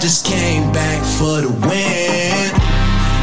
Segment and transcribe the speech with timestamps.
[0.00, 2.54] just came back for the win.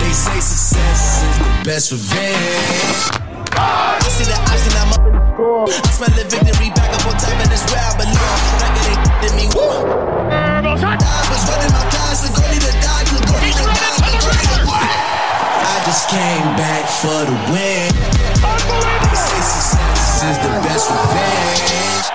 [0.01, 3.16] They say success is the best revenge.
[3.55, 5.72] I see the option, I'm up in the score.
[5.72, 8.41] I smell the victory back up on top, and it's where I belong.
[8.59, 9.48] Like it ain't in me.
[9.55, 14.48] I was running my class, the goalie to die, the goalie to die, the goalie
[14.52, 15.00] to die.
[15.64, 17.88] I just came back for the win.
[19.00, 22.14] They say success is the best revenge.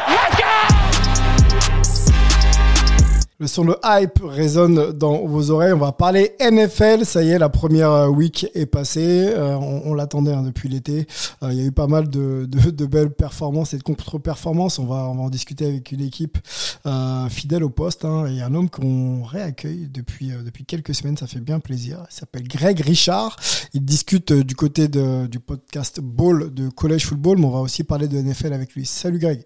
[3.41, 5.73] Le son de hype résonne dans vos oreilles.
[5.73, 7.06] On va parler NFL.
[7.06, 9.33] Ça y est, la première week est passée.
[9.34, 11.06] Euh, on, l'attendait hein, depuis l'été.
[11.42, 12.47] Euh, il y a eu pas mal de,
[12.84, 14.78] belles performances et de contre-performances.
[14.78, 16.37] On va, en discuter avec une équipe
[16.84, 21.16] euh, fidèle au poste hein, et un homme qu'on réaccueille depuis, euh, quelques semaines.
[21.16, 22.05] Ça fait bien plaisir.
[22.11, 23.36] Il s'appelle Greg Richard.
[23.72, 27.84] Il discute euh, du côté du podcast Ball de College Football, mais on va aussi
[27.84, 28.84] parler de NFL avec lui.
[28.84, 29.42] Salut Greg.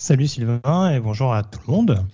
[0.00, 0.60] Salut Sylvain
[0.94, 2.04] et bonjour à tout le monde.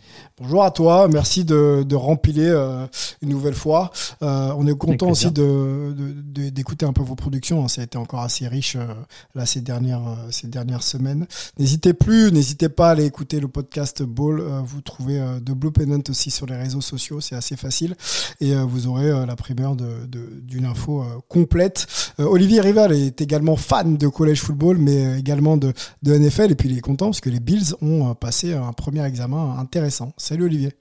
[0.41, 2.87] Bonjour à toi, merci de, de rempiler euh,
[3.21, 3.93] une nouvelle fois.
[4.23, 7.63] Euh, on est content aussi de, de, d'écouter un peu vos productions.
[7.63, 7.69] hein.
[7.69, 8.87] Ça a été encore assez riche euh,
[9.35, 11.27] là ces dernières ces dernières semaines.
[11.59, 14.43] N'hésitez plus, n'hésitez pas à aller écouter le podcast Ball.
[14.65, 17.97] Vous trouvez de Blue Pennant aussi sur les réseaux sociaux, c'est assez facile
[18.41, 21.87] et vous aurez la primeur d'une info complète.
[22.19, 26.71] Olivier Rival est également fan de college football, mais également de, de NFL et puis
[26.71, 30.13] il est content parce que les Bills ont euh, passé un premier examen intéressant.
[30.17, 30.73] Salut Olivier.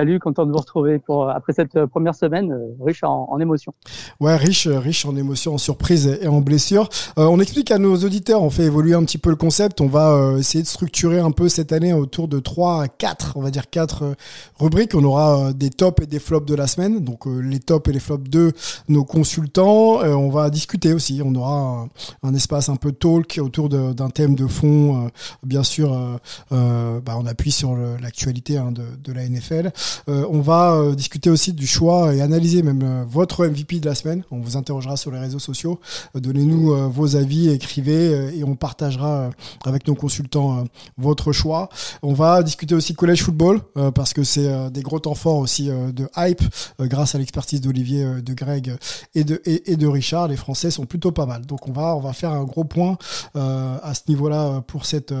[0.00, 3.74] Salut, content de vous retrouver pour après cette euh, première semaine euh, riche en, émotions.
[4.18, 6.88] Ouais, riche, euh, riche en émotions, en surprises et en blessures.
[7.18, 9.82] Euh, on explique à nos auditeurs, on fait évoluer un petit peu le concept.
[9.82, 13.34] On va euh, essayer de structurer un peu cette année autour de 3 à 4,
[13.36, 14.14] on va dire 4 euh,
[14.58, 14.94] rubriques.
[14.94, 17.00] On aura euh, des tops et des flops de la semaine.
[17.00, 18.54] Donc euh, les tops et les flops de
[18.88, 20.02] nos consultants.
[20.02, 21.20] Euh, on va discuter aussi.
[21.22, 21.86] On aura
[22.22, 25.04] un, espace un peu talk autour d'un thème de fond.
[25.04, 25.08] euh,
[25.42, 26.16] bien sûr, euh,
[26.52, 29.72] euh, bah, on appuie sur l'actualité hein, de la NFL.
[30.08, 33.86] Euh, on va euh, discuter aussi du choix et analyser même euh, votre MVP de
[33.86, 34.24] la semaine.
[34.30, 35.80] On vous interrogera sur les réseaux sociaux.
[36.14, 39.30] Donnez-nous vos avis, écrivez et on partagera
[39.64, 40.64] avec nos consultants
[40.98, 41.68] votre choix.
[42.02, 43.60] On va discuter aussi collège football
[43.94, 46.42] parce que c'est des gros temps forts aussi de hype
[46.80, 48.76] grâce à l'expertise d'Olivier, de Greg
[49.14, 50.28] et de, de Richard.
[50.28, 51.46] Les Français sont plutôt pas mal.
[51.46, 52.96] Donc on va, faire un gros point
[53.34, 55.14] à ce niveau-là pour cette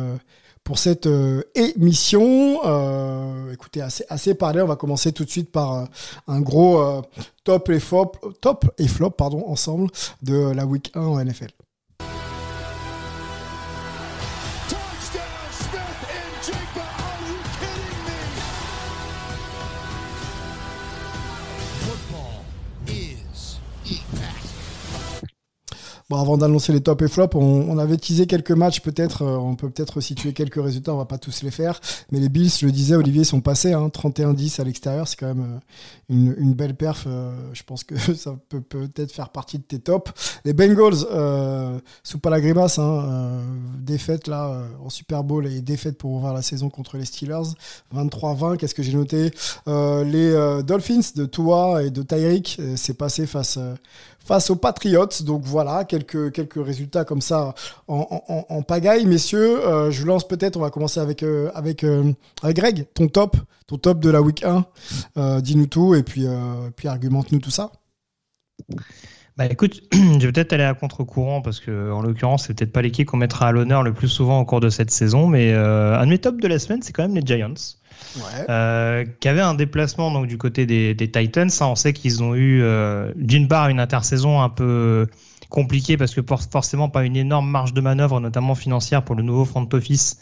[0.64, 2.60] pour cette euh, émission.
[2.64, 4.62] Euh, écoutez, assez, assez parlé.
[4.62, 5.84] On va commencer tout de suite par euh,
[6.28, 7.02] un gros euh,
[7.44, 9.90] top et flop, top et flop pardon, ensemble
[10.22, 11.50] de la week 1 en NFL.
[26.10, 29.54] Bon, avant d'annoncer les top et flop, on, avait teasé quelques matchs, peut-être, euh, on
[29.54, 32.66] peut peut-être situer quelques résultats, on va pas tous les faire, mais les Bills, je
[32.66, 35.60] le disais, Olivier, sont passés, hein, 31-10 à l'extérieur, c'est quand même
[36.10, 39.78] euh, une, belle perf, euh, je pense que ça peut peut-être faire partie de tes
[39.78, 40.10] tops.
[40.44, 43.38] Les Bengals, euh, sous pas la grimace, hein,
[43.78, 47.54] défaite là en Super Bowl et défaite pour ouvrir la saison contre les Steelers,
[47.94, 49.30] 23-20, qu'est-ce que j'ai noté?
[49.68, 53.60] Les Dolphins de Tua et de Tyreek, c'est passé face...
[54.24, 55.08] face aux Patriots.
[55.22, 57.54] Donc voilà, quelques, quelques résultats comme ça
[57.88, 59.06] en, en, pagaille.
[59.06, 61.50] Messieurs, euh, je lance peut-être, on va commencer avec, euh,
[61.84, 63.36] euh, avec Greg, ton top,
[63.66, 64.64] ton top de la week 1.
[65.16, 66.26] Euh, Dis-nous tout et puis,
[66.76, 67.72] puis argumente-nous tout ça.
[69.36, 72.82] Bah écoute, je vais peut-être aller à contre-courant parce que en l'occurrence, c'est peut-être pas
[72.82, 76.04] l'équipe qu'on mettra à l'honneur le plus souvent au cours de cette saison, mais un
[76.04, 77.54] de mes tops de la semaine, c'est quand même les Giants.
[78.16, 78.46] Ouais.
[78.48, 81.50] euh, qui avait un déplacement donc du côté des, Titans.
[81.50, 85.06] Ça, on sait qu'ils ont eu euh, d'une part une intersaison un peu
[85.48, 89.44] compliquée parce que forcément pas une énorme marge de manœuvre, notamment financière pour le nouveau
[89.44, 90.18] front office.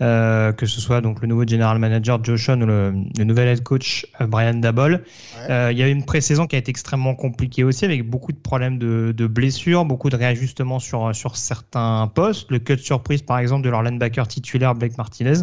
[0.00, 3.48] Euh, que ce soit donc le nouveau general manager Joe Sean ou le, le nouvel
[3.48, 5.04] head coach euh, Brian Dabol.
[5.48, 8.32] Euh, Il y a eu une pré-saison qui a été extrêmement compliquée aussi, avec beaucoup
[8.32, 12.50] de problèmes de, de blessures, beaucoup de réajustements sur, sur certains postes.
[12.50, 15.38] Le cut surprise, par exemple, de leur linebacker titulaire Blake Martinez.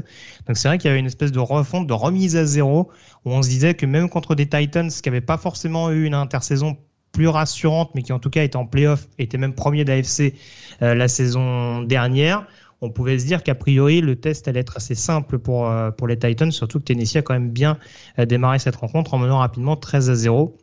[0.47, 2.89] Donc c'est vrai qu'il y avait une espèce de refonte, de remise à zéro,
[3.25, 6.13] où on se disait que même contre des Titans qui n'avaient pas forcément eu une
[6.13, 6.77] intersaison
[7.12, 10.36] plus rassurante, mais qui en tout cas étaient en playoff, étaient même premier d'AFC
[10.81, 12.45] euh, la saison dernière,
[12.81, 16.07] on pouvait se dire qu'a priori le test allait être assez simple pour, euh, pour
[16.07, 17.77] les Titans, surtout que Tennessee a quand même bien
[18.19, 20.56] euh, démarré cette rencontre en menant rapidement 13 à 0.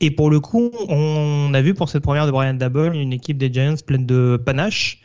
[0.00, 3.36] Et pour le coup, on a vu pour cette première de Brian Dabble une équipe
[3.36, 5.00] des Giants pleine de panache,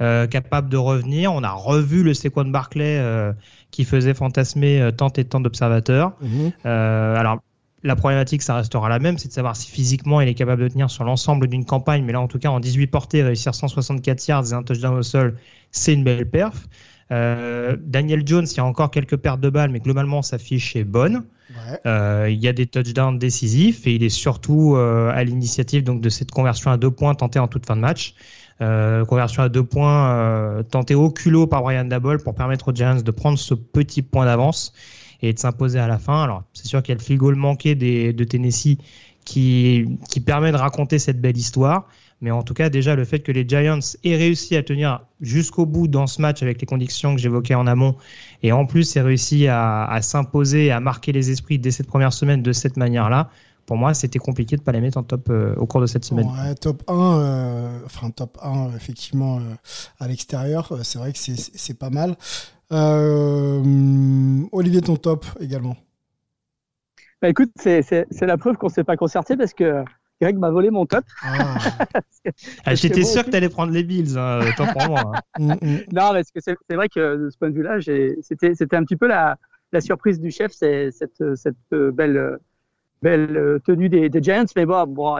[0.00, 1.32] euh, capable de revenir.
[1.32, 3.32] On a revu le Saquon Barclay euh,
[3.70, 6.12] qui faisait fantasmer tant et tant d'observateurs.
[6.20, 6.52] Mhm.
[6.64, 7.40] Euh, alors,
[7.82, 10.68] la problématique, ça restera la même, c'est de savoir si physiquement il est capable de
[10.68, 12.04] tenir sur l'ensemble d'une campagne.
[12.04, 15.02] Mais là, en tout cas, en 18 portées, réussir 164 yards et un touchdown au
[15.02, 15.36] sol,
[15.70, 16.66] c'est une belle perf.
[17.10, 20.76] Euh, Daniel Jones, il y a encore quelques pertes de balles, mais globalement, sa fiche
[20.76, 21.24] est bonne.
[21.50, 21.78] Ouais.
[21.86, 26.02] Euh, il y a des touchdowns décisifs et il est surtout euh, à l'initiative donc
[26.02, 28.14] de cette conversion à deux points tentée en toute fin de match.
[28.60, 33.10] Conversion à deux points tentée au culot par Brian Dabble pour permettre aux Giants de
[33.12, 34.72] prendre ce petit point d'avance
[35.22, 36.22] et de s'imposer à la fin.
[36.22, 38.78] Alors c'est sûr qu'il y a le field goal manqué des, de Tennessee
[39.24, 41.86] qui, qui permet de raconter cette belle histoire.
[42.20, 45.66] Mais en tout cas, déjà, le fait que les Giants aient réussi à tenir jusqu'au
[45.66, 47.94] bout dans ce match avec les conditions que j'évoquais en amont,
[48.42, 52.12] et en plus aient réussi à, à s'imposer, à marquer les esprits dès cette première
[52.12, 53.30] semaine de cette manière-là,
[53.68, 55.86] pour moi, c'était compliqué de ne pas les mettre en top euh, au cours de
[55.86, 56.26] cette semaine.
[56.26, 59.54] Ouais, top 1, euh, enfin top 1, effectivement, euh,
[60.00, 62.16] à l'extérieur, euh, c'est vrai que c'est pas mal.
[62.72, 65.76] Euh, Olivier, ton top également.
[67.22, 67.82] Bah, écoute, c'est
[68.22, 69.84] la preuve qu'on s'est pas concerté parce que
[70.20, 71.04] Greg m'a volé mon top.
[71.22, 71.56] Ah,
[72.64, 73.24] Ah, J'étais sûr aussi.
[73.24, 75.12] que tu allais prendre les Bills, hein, tant pour moi.
[75.14, 75.20] hein.
[75.38, 75.76] mm, mm.
[75.92, 77.80] Non, parce que c'est vrai que de ce point de vue-là,
[78.20, 79.38] c'était un petit peu la,
[79.72, 82.38] la surprise du chef, c'est cette, cette euh, belle
[83.00, 84.44] belle tenue des, des Giants.
[84.56, 85.18] Mais bon,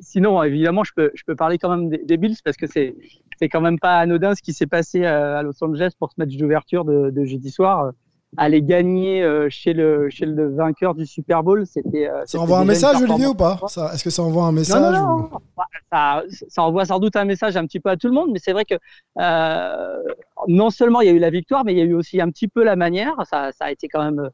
[0.00, 2.94] sinon évidemment, je peux je peux parler quand même des, des Bills parce que c'est
[3.38, 6.14] c'est quand même pas anodin ce qui s'est passé euh, à Los Angeles pour ce
[6.18, 7.84] match d'ouverture de, de jeudi soir.
[7.84, 7.90] Euh,
[8.36, 12.10] Aller gagner euh, chez le chez le vainqueur du Super Bowl, c'était.
[12.26, 13.58] Ça envoie un message, Olivier, ou pas
[13.94, 15.22] Est-ce que ça envoie un message non, non.
[15.32, 18.28] ou- Ça, ça envoie sans doute un message un petit peu à tout le monde,
[18.30, 18.74] mais c'est vrai que
[19.18, 20.02] euh,
[20.46, 22.28] non seulement il y a eu la victoire, mais il y a eu aussi un
[22.30, 23.14] petit peu la manière.
[23.24, 24.28] Ça, ça a été quand même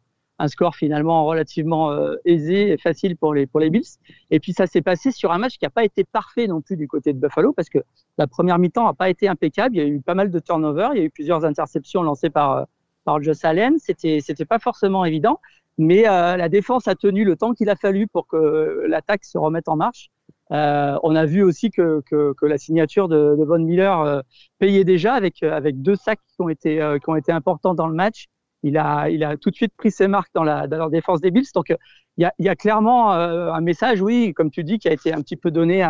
[0.44, 3.98] un score finalement relativement euh, aisé et facile pour les pour Bills.
[4.30, 6.76] Et puis ça s'est passé sur un match qui n'a pas été parfait non plus
[6.76, 7.78] du côté de Buffalo, parce que
[8.18, 9.76] la première mi-temps n'a pas été impeccable.
[9.76, 12.30] Il y a eu pas mal de turnovers, il y a eu plusieurs interceptions lancées
[12.30, 12.64] par euh,
[13.04, 13.74] par Josh Allen.
[13.78, 15.40] C'était c'était pas forcément évident.
[15.76, 19.38] Mais euh, la défense a tenu le temps qu'il a fallu pour que l'attaque se
[19.38, 20.10] remette en marche.
[20.50, 24.22] On a vu aussi que, que, la signature de, Von Miller
[24.60, 27.94] payait déjà avec, avec deux sacs qui ont, été, qui ont été importants dans le
[27.94, 28.28] match.
[28.64, 31.44] Il a, tout de suite pris ses marques dans la, dans la défense des Bills.
[31.54, 31.76] Donc, euh,
[32.16, 35.20] il y a, clairement euh, un message, oui, comme tu dis, qui a été un
[35.20, 35.86] petit peu donné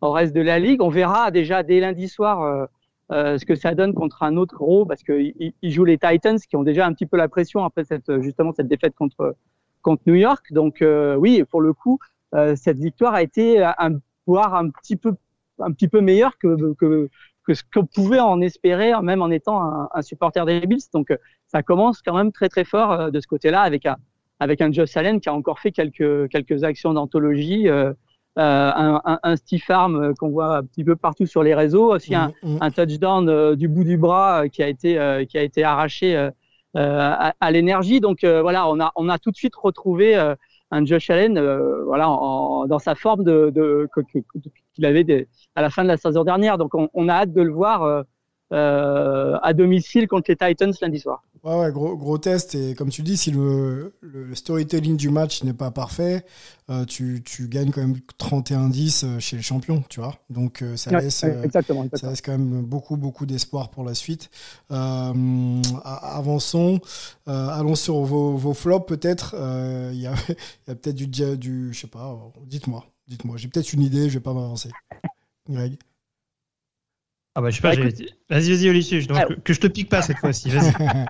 [0.00, 0.80] au reste de la ligue.
[0.80, 2.68] On verra déjà dès lundi soir
[3.10, 6.38] euh, ce que ça donne contre un autre gros, parce qu'ils ils jouent les Titans,
[6.38, 9.34] qui ont déjà un petit peu la pression après cette, justement cette défaite contre,
[10.06, 10.46] New York.
[10.52, 10.84] Donc,
[11.18, 11.98] oui, pour le coup,
[12.54, 17.08] cette victoire a été un, voire un petit peu, meilleure que,
[17.46, 20.80] que ce qu'on pouvait en espérer, même en étant un, un supporter des Bills.
[20.92, 23.96] Donc, euh, ça commence quand même très très fort euh, de ce côté-là, avec un,
[24.40, 27.92] avec un Josh Allen qui a encore fait quelques, quelques actions d'anthologie, euh,
[28.36, 31.92] un, un, un Steve Arm euh, qu'on voit un petit peu partout sur les réseaux,
[31.94, 32.58] aussi un, Mm, mm.
[32.62, 36.16] un touchdown euh, du bout du bras euh, qui a été qui a été arraché
[36.74, 38.00] à, à l'énergie.
[38.00, 40.16] Donc voilà, on a on a tout de suite retrouvé
[40.72, 41.38] un Josh Allen
[41.84, 44.00] voilà en, dans sa forme de, de que-
[44.74, 46.58] qu'il avait des- à la fin de la saison dernière.
[46.58, 48.02] Donc on, on a hâte de le voir euh,
[48.52, 51.22] euh, à domicile contre les Titans lundi soir.
[51.42, 52.54] Ouais, ouais, gros, gros test.
[52.54, 56.24] Et comme tu dis, si le, le storytelling du match n'est pas parfait,
[56.70, 60.14] euh, tu, tu gagnes quand même 31-10 euh, chez les champions, tu vois.
[60.30, 61.22] Donc euh, ça laisse.
[61.22, 61.86] ouais, exactement.
[61.94, 64.30] Ça laisse quand même beaucoup, beaucoup d'espoir pour la suite.
[65.82, 66.80] Avançons.
[67.26, 69.34] Allons sur vos, vos flops, peut-être.
[69.92, 71.72] Il y a, il y a peut-être du, du.
[71.72, 72.16] Je sais pas.
[72.46, 72.84] Dites-moi.
[73.06, 73.36] Dites-moi.
[73.36, 74.08] J'ai peut-être une idée.
[74.08, 74.70] Je vais pas m'avancer.
[75.48, 75.76] Greg.
[77.34, 77.82] Ah bah, je sais pas, Bah,
[78.30, 79.26] vas-y, vas-y, Olivier, je- donc, Ah.
[79.26, 80.72] que, que je te pique pas cette fois-ci, vas-y.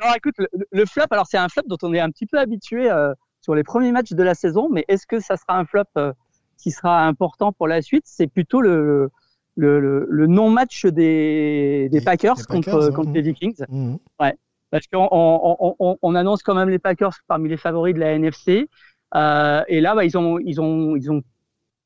[0.00, 2.38] Non, écoute, le, le flop, alors c'est un flop dont on est un petit peu
[2.38, 5.64] habitué euh, sur les premiers matchs de la saison, mais est-ce que ça sera un
[5.64, 6.12] flop euh,
[6.56, 8.04] qui sera important pour la suite?
[8.06, 9.10] C'est plutôt le,
[9.56, 13.14] le, le, le non-match des, des Des- Packers, contre, Packers, contre ouais.
[13.14, 13.64] les Vikings.
[13.68, 13.98] Mhm.
[14.70, 17.98] Parce qu'on on, on, on, on annonce quand même les Packers parmi les favoris de
[17.98, 18.68] la NFC.
[19.14, 21.22] Euh, et là, bah, ils ont, ils ont, ils ont,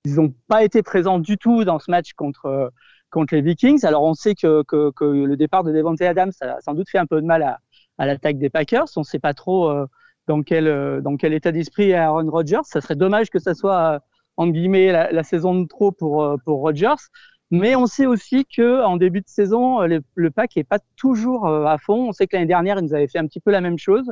[0.05, 2.73] ils ont pas été présents du tout dans ce match contre
[3.11, 3.85] contre les Vikings.
[3.85, 6.99] Alors on sait que, que, que le départ de Devontae Adams a sans doute fait
[6.99, 7.59] un peu de mal à,
[7.99, 8.87] à l'attaque des Packers.
[8.97, 9.87] On sait pas trop euh,
[10.27, 12.61] dans quel euh, dans quel état d'esprit est Aaron Rodgers.
[12.65, 13.99] Ça serait dommage que ça soit euh,
[14.37, 17.03] en guillemets la, saison de trop pour euh, pour Rodgers.
[17.51, 21.77] Mais on sait aussi que en début de saison, le, pack est pas toujours à
[21.77, 22.09] fond.
[22.09, 24.11] On sait que l'année dernière, ils nous avaient fait un petit peu la même chose.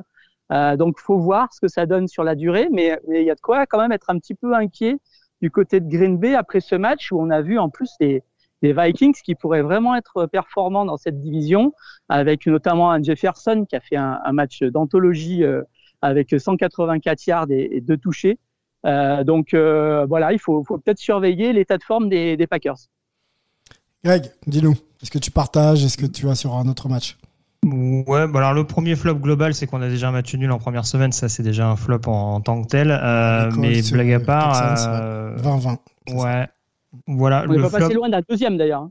[0.52, 2.69] Euh, donc, faut voir ce que ça donne sur la durée.
[2.73, 4.97] Mais il y a de quoi quand même être un petit peu inquiet
[5.40, 8.23] du côté de Green Bay après ce match où on a vu en plus les
[8.62, 11.73] Vikings qui pourraient vraiment être performants dans cette division,
[12.09, 15.62] avec notamment un Jefferson qui a fait un, match d'anthologie euh,
[16.02, 18.38] avec 184 yards et, deux touchés.
[18.87, 22.76] Euh, donc euh, voilà, il faut, faut peut-être surveiller l'état de forme des, des Packers.
[24.04, 24.76] Greg, dis-nous.
[25.02, 27.16] Est-ce que tu partages Est-ce que tu vas sur un autre match?
[27.67, 30.59] Ouais, bah alors le premier flop global, c'est qu'on a déjà un match nul en
[30.59, 32.90] première semaine, ça c'est déjà un flop en, en tant que tel.
[32.90, 35.76] Euh, mais blague à euh, part, Texans, euh, 20-20.
[36.07, 36.19] c'est ça.
[36.19, 36.49] ouais,
[37.07, 37.79] voilà On n'est pas flop.
[37.81, 38.83] passé loin d'un deuxième d'ailleurs.
[38.83, 38.90] hein.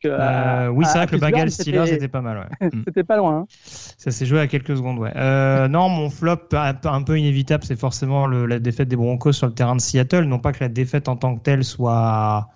[0.00, 2.38] Que, Euh, oui, c'est vrai que le Bengals Steelers, c'était- pas mal.
[2.60, 2.68] Ouais.
[2.72, 2.82] Mm.
[2.88, 3.38] C'était pas loin.
[3.40, 3.46] hein.
[3.64, 5.12] Ça s'est joué à quelques secondes, ouais.
[5.14, 8.96] Euh, non, mon flop un peu- un peu inévitable, c'est forcément le- la défaite des
[8.96, 10.24] Broncos sur le terrain de Seattle.
[10.24, 12.48] Non pas que la défaite en tant que telle soit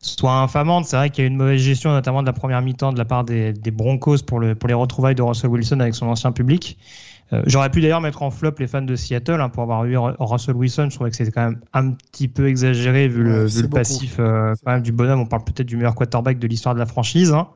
[0.00, 0.84] soit infamante.
[0.86, 2.98] C'est vrai qu'il y a eu une mauvaise gestion, notamment de la première mi-temps de
[2.98, 6.06] la part des, des Broncos pour, le, pour les retrouvailles de Russell Wilson avec son
[6.06, 6.78] ancien public.
[7.32, 9.96] Euh, J'aurais pu d'ailleurs mettre en flop les fans de Seattle hein, pour avoir eu
[9.96, 10.86] Ru- Russell Wilson.
[10.90, 14.16] Je trouvais que c'était quand même un petit peu exagéré vu le, vu le passif
[14.20, 15.18] euh, quand même du bonhomme.
[15.18, 17.32] On parle peut-être du meilleur quarterback de l'histoire de la franchise.
[17.32, 17.48] hein.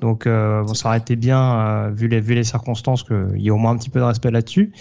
[0.00, 3.46] Donc euh, bon, ça aurait été bien, euh, vu, les, vu les circonstances, qu'il y
[3.46, 4.72] ait au moins un petit peu de respect là-dessus.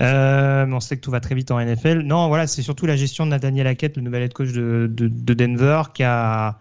[0.00, 2.00] Euh, on sait que tout va très vite en NFL.
[2.00, 5.08] Non, voilà, c'est surtout la gestion de Nathaniel Hackett, le nouvel head coach de, de,
[5.08, 6.58] de Denver, qui a,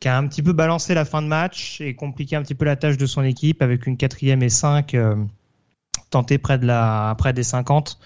[0.00, 2.64] qui a un petit peu balancé la fin de match et compliqué un petit peu
[2.64, 5.16] la tâche de son équipe avec une quatrième et 5 euh,
[6.10, 7.98] tentée près, de la, près des 50.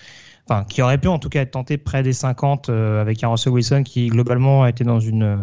[0.49, 3.29] Enfin, qui aurait pu en tout cas être tenté près des 50 euh, avec un
[3.29, 5.37] Russell Wilson qui globalement a été dans une euh,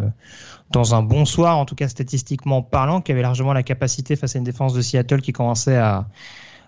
[0.71, 4.35] dans un bon soir, en tout cas statistiquement parlant, qui avait largement la capacité face
[4.35, 6.07] à une défense de Seattle qui commençait à,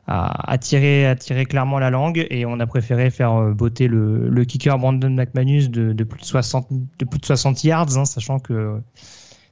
[0.08, 2.26] à, à tirer, à tirer clairement la langue.
[2.30, 6.20] Et on a préféré faire euh, botter le, le kicker Brandon McManus de, de, plus
[6.20, 8.82] de 60, de plus de 60 yards, hein, sachant que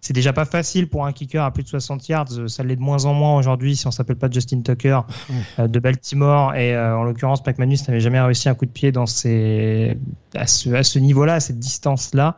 [0.03, 2.50] c'est déjà pas facile pour un kicker à plus de 60 yards.
[2.50, 5.00] Ça l'est de moins en moins aujourd'hui si on s'appelle pas Justin Tucker
[5.60, 6.53] euh, de Baltimore.
[6.55, 9.98] Et euh, en l'occurrence, McManus n'avait jamais réussi un coup de pied dans ces,
[10.36, 12.38] à ce, à ce niveau-là, à cette distance-là.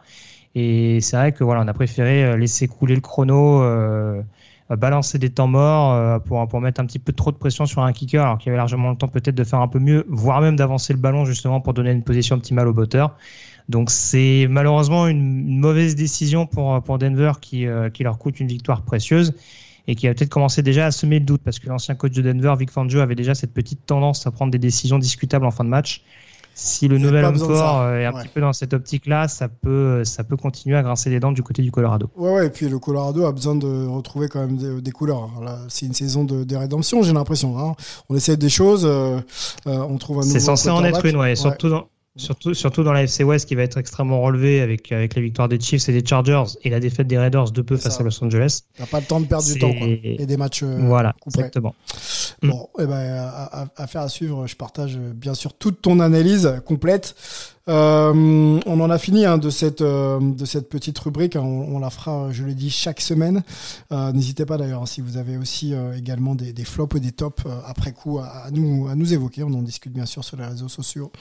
[0.53, 4.21] Et c'est vrai que voilà, on a préféré laisser couler le chrono, euh,
[4.69, 7.83] balancer des temps morts euh, pour, pour mettre un petit peu trop de pression sur
[7.83, 10.41] un kicker, alors qu'il avait largement le temps peut-être de faire un peu mieux, voire
[10.41, 13.15] même d'avancer le ballon justement pour donner une position optimale au botteur.
[13.69, 18.39] Donc c'est malheureusement une, une mauvaise décision pour, pour Denver qui, euh, qui leur coûte
[18.39, 19.33] une victoire précieuse
[19.87, 22.21] et qui a peut-être commencé déjà à semer le doute parce que l'ancien coach de
[22.21, 25.63] Denver, Vic Fangio, avait déjà cette petite tendance à prendre des décisions discutables en fin
[25.63, 26.01] de match.
[26.57, 28.21] Si le nouvel homme fort euh, est un Ouais.
[28.21, 31.43] petit peu dans cette optique-là, ça peut, ça peut continuer à grincer les dents du
[31.43, 32.09] côté du Colorado.
[32.15, 35.29] Ouais, ouais, et puis le Colorado a besoin de retrouver quand même des, des couleurs.
[35.67, 37.59] C'est une saison de, de rédemption, j'ai l'impression.
[37.59, 37.75] hein.
[38.09, 39.19] On essaie des choses, euh,
[39.67, 41.17] euh, on trouve un nouveau C'est censé en être une.
[41.17, 41.35] Ouais.
[41.35, 45.15] Surtout dans, surtout, surtout dans la FC West qui va être extrêmement relevée avec, avec
[45.15, 47.99] la victoire des Chiefs et des Chargers et la défaite des Raiders de peu face
[47.99, 48.61] à Los Angeles.
[48.77, 49.87] T'as pas le temps de perdre du temps, quoi.
[49.87, 50.63] Et des matchs.
[50.63, 51.41] euh, voilà, couperets.
[51.41, 51.75] exactement.
[52.41, 52.49] Mm.
[52.49, 54.47] Bon, eh ben, à, à- à faire à suivre.
[54.47, 57.15] Je partage euh, bien sûr toute ton analyse complète.
[57.67, 61.35] Euh, on en a fini hein, de cette euh, de cette petite rubrique.
[61.35, 61.41] hein.
[61.41, 63.43] On, la fera, je l'ai dit, chaque semaine.
[63.91, 67.11] Euh, N'hésitez pas d'ailleurs hein, si vous avez aussi euh, également des, flops et des
[67.11, 69.43] tops euh, après coup à, nous évoquer.
[69.43, 71.11] On en discute bien sûr sur les réseaux sociaux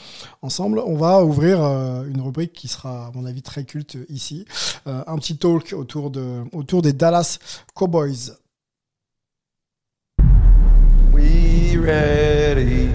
[0.42, 0.80] ensemble.
[0.84, 4.44] On va ouvrir euh, une rubrique qui sera à mon avis très culte ici.
[4.86, 6.12] Euh, un petit talk autour
[6.52, 7.38] autour des Dallas
[7.74, 8.36] Cowboys.
[11.12, 12.90] We ready.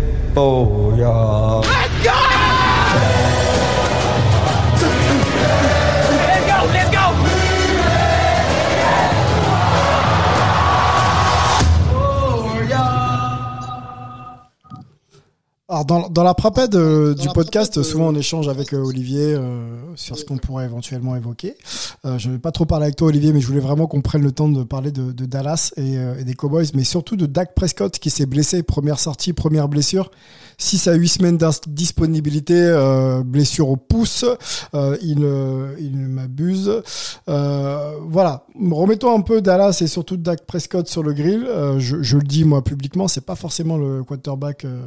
[15.80, 19.80] Alors dans, dans la prapède euh, du podcast, souvent on échange avec euh, Olivier euh,
[19.96, 21.56] sur ce qu'on pourrait éventuellement évoquer.
[22.04, 24.02] Euh, je ne vais pas trop parler avec toi Olivier, mais je voulais vraiment qu'on
[24.02, 27.16] prenne le temps de parler de, de Dallas et, euh, et des Cowboys, mais surtout
[27.16, 30.12] de Dak Prescott qui s'est blessé, première sortie, première blessure.
[30.60, 34.26] 6 à 8 semaines d'indisponibilité, euh, blessure au pouce,
[34.74, 36.84] euh, il, euh, il m'abuse.
[37.30, 41.46] Euh, voilà, remettons un peu Dallas et surtout Dak Prescott sur le grill.
[41.48, 44.86] Euh, je, je le dis moi publiquement, c'est pas forcément le quarterback euh,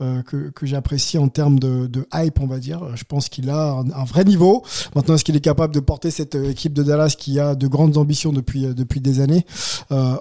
[0.00, 0.22] euh,
[0.54, 2.80] que, j'apprécie en termes de, hype, on va dire.
[2.94, 4.62] Je pense qu'il a un, vrai niveau.
[4.94, 7.66] Maintenant, est-ce qu'il est capable de porter cette euh, équipe de Dallas qui a de
[7.66, 9.44] grandes ambitions depuis, euh, depuis des années
[9.90, 10.16] euh,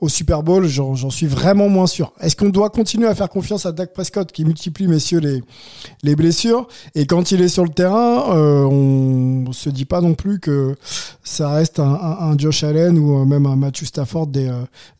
[0.00, 2.12] au Super Bowl J'en suis vraiment moins sûr.
[2.20, 5.42] Est-ce qu'on doit continuer à faire confiance à Dak Prescott qui multiplie, messieurs, les,
[6.02, 6.66] les blessures?
[6.94, 10.76] Et quand il est sur le terrain, euh, on se dit pas non plus que
[11.24, 14.50] ça reste un, Josh Allen ou même un Matthew Stafford des,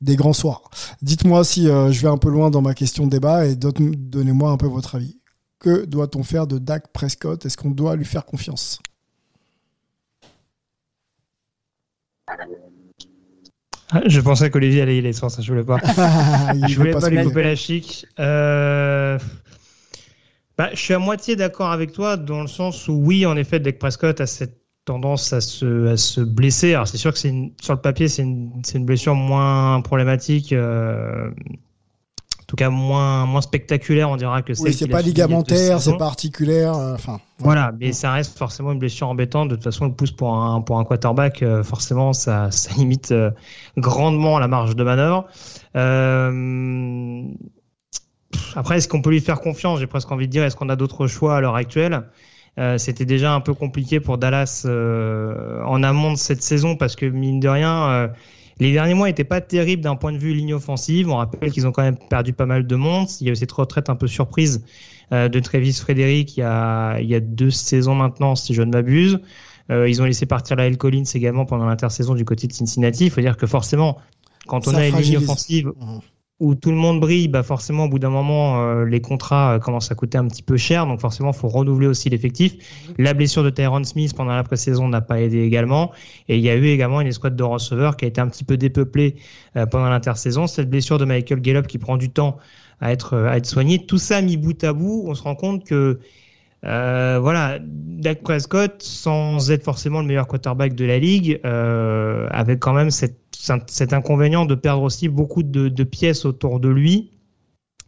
[0.00, 0.62] des grands soirs.
[1.02, 3.82] Dites-moi si je vais un peu loin dans ma question de débat et d'autres-
[4.50, 5.16] donnez-moi un peu votre avis.
[5.58, 7.44] Que doit-on faire de Dak Prescott?
[7.44, 8.80] Est-ce qu'on doit lui faire confiance?
[13.92, 15.78] Ah, Je pensais qu'Olivier allait y aller sur ça, je voulais pas.
[16.66, 18.06] Je voulais pas, lui couper la chic.
[18.20, 19.18] Euh,
[20.56, 23.58] bah, je suis à moitié d'accord avec toi dans le sens où oui, en effet,
[23.58, 26.74] Dak Prescott a cette tendance à se, à se blesser.
[26.74, 30.52] Alors c'est sûr que c'est une- sur le papier, c'est une, une blessure moins problématique.
[30.52, 31.30] euh,
[32.50, 36.06] tout cas, moins, moins spectaculaire, on dira que Oui, c'est a pas ligamentaire, c'est pas
[36.06, 36.74] articulaire.
[36.74, 39.48] euh, Enfin, Voilà, mais ça reste forcément une blessure embêtante.
[39.50, 43.12] De toute façon, le pouce pour un, pour un quarterback, euh, forcément, ça, ça limite
[43.12, 43.30] euh,
[43.76, 45.26] grandement la marge de manœuvre.
[48.56, 49.78] Après, est-ce qu'on peut lui faire confiance?
[49.78, 52.02] J'ai presque envie de dire, est-ce qu'on a d'autres choix à l'heure actuelle?
[52.58, 56.96] Euh, C'était déjà un peu compliqué pour Dallas euh, en amont de cette saison parce
[56.96, 58.08] que, mine de rien, euh,
[58.60, 61.08] Les derniers mois n'étaient pas terribles d'un point de vue ligne offensive.
[61.08, 63.08] On rappelle qu'ils ont quand même perdu pas mal de monde.
[63.20, 64.62] Il y a eu cette retraite un peu surprise
[65.12, 68.62] euh, de Travis Frédéric il y, a, il y a deux saisons maintenant, si je
[68.62, 69.18] ne m'abuse.
[69.70, 73.06] Euh, ils ont laissé partir Lael Collins également pendant l'intersaison du côté de Cincinnati.
[73.06, 73.98] Il faut dire que forcément,
[74.46, 76.00] quand on Ça a une ligne offensive Mhm.
[76.40, 79.58] Où tout le monde brille, bah forcément, au bout d'un moment, euh, les contrats euh,
[79.58, 80.86] commencent à coûter un petit peu cher.
[80.86, 82.54] Donc forcément, il faut renouveler aussi l'effectif.
[82.98, 85.92] La blessure de Tyron Smith pendant la pré-saison n'a pas aidé également.
[86.28, 88.44] Et il y a eu également une escouade de receveurs qui a été un petit
[88.44, 89.16] peu dépeuplée
[89.56, 90.46] euh, pendant l'intersaison.
[90.46, 92.38] Cette blessure de Michael Gallup qui prend du temps
[92.80, 93.84] à être, à être soignée.
[93.84, 96.00] Tout ça mis bout à bout, on se rend compte que
[96.62, 97.58] voilà,
[98.00, 102.90] Dak Prescott, sans être forcément le meilleur quarterback de la ligue, euh, avait quand même
[102.90, 103.18] cette,
[103.66, 107.10] cet inconvénient de perdre aussi beaucoup de, de pièces autour de lui.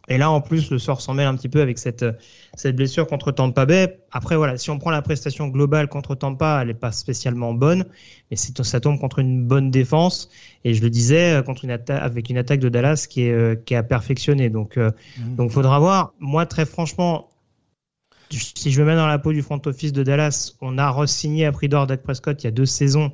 [0.08, 2.04] Et là, en plus, le sort s'en mêle un petit peu avec cette,
[2.54, 4.00] cette blessure contre Tampa Bay.
[4.10, 7.84] Après, voilà, si on prend la prestation globale contre Tampa, elle n'est pas spécialement bonne,
[8.30, 10.28] mais ça tombe contre une bonne défense.
[10.64, 13.54] Et je le disais, euh, contre une avec une attaque de Dallas qui est, euh,
[13.54, 14.50] qui est à perfectionner.
[14.50, 15.36] Donc, euh, Mhm.
[15.36, 16.14] donc, faudra voir.
[16.18, 17.28] Moi, très franchement,
[18.30, 21.46] si je me mets dans la peau du front office de Dallas, on a re-signé
[21.46, 23.12] à prix d'or Dak Prescott il y a deux saisons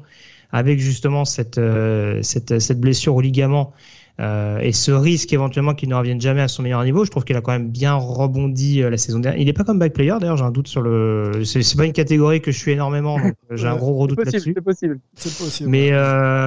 [0.51, 3.73] avec justement cette, euh, cette, cette blessure au ligament
[4.21, 7.05] euh, et ce risque éventuellement qu'il ne revienne jamais à son meilleur niveau.
[7.05, 9.41] Je trouve qu'il a quand même bien rebondi euh, la saison dernière.
[9.41, 11.45] Il n'est pas comme back player d'ailleurs, j'ai un doute sur le.
[11.45, 14.55] C'est pas une catégorie que je suis énormément, donc j'ai un gros gros doute là-dessus.
[14.57, 15.01] c'est possible.
[15.15, 15.71] C'est possible.
[15.71, 15.91] Mais,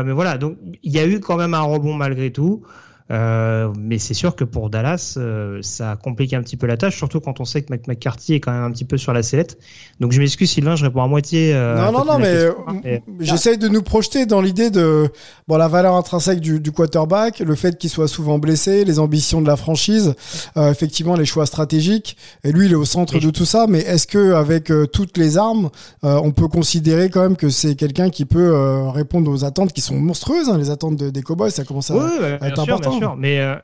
[0.03, 2.63] mais voilà, donc il y a eu quand même un rebond malgré tout.
[3.11, 6.95] Euh, mais c'est sûr que pour Dallas, euh, ça complique un petit peu la tâche,
[6.97, 9.57] surtout quand on sait que McCarthy est quand même un petit peu sur la sellette.
[9.99, 11.53] Donc je m'excuse Sylvain, je réponds à moitié.
[11.53, 12.51] euh, non, non, non, de la mais euh,
[12.83, 15.09] mais- j'essaye de nous projeter dans l'idée de
[15.47, 19.41] bon la valeur intrinsèque du, du quarterback, le fait qu'il soit souvent blessé, les ambitions
[19.41, 20.13] de la franchise,
[20.55, 22.15] euh, effectivement les choix stratégiques.
[22.45, 23.65] Et lui, il est au centre Et de tout ça.
[23.67, 25.69] Mais est-ce que avec toutes les armes,
[26.05, 29.73] euh, on peut considérer quand même que c'est quelqu'un qui peut euh, répondre aux attentes
[29.73, 31.93] qui sont monstrueuses, hein, les attentes de- des Cowboys, ça commence à,
[32.39, 33.00] bien être sûr, important.
[33.01, 33.15] Sûr.
[33.17, 33.55] Mais, euh,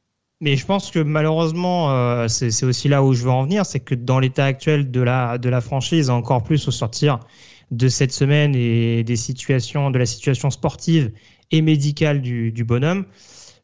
[0.41, 3.65] mais je pense que malheureusement, euh, c'est c'est aussi là où je veux en venir,
[3.65, 7.20] c'est que dans l'état actuel de la, de la franchise, encore plus au sortir
[7.72, 11.11] de cette semaine et des situations, de la situation sportive
[11.51, 13.05] et médicale du, du bonhomme,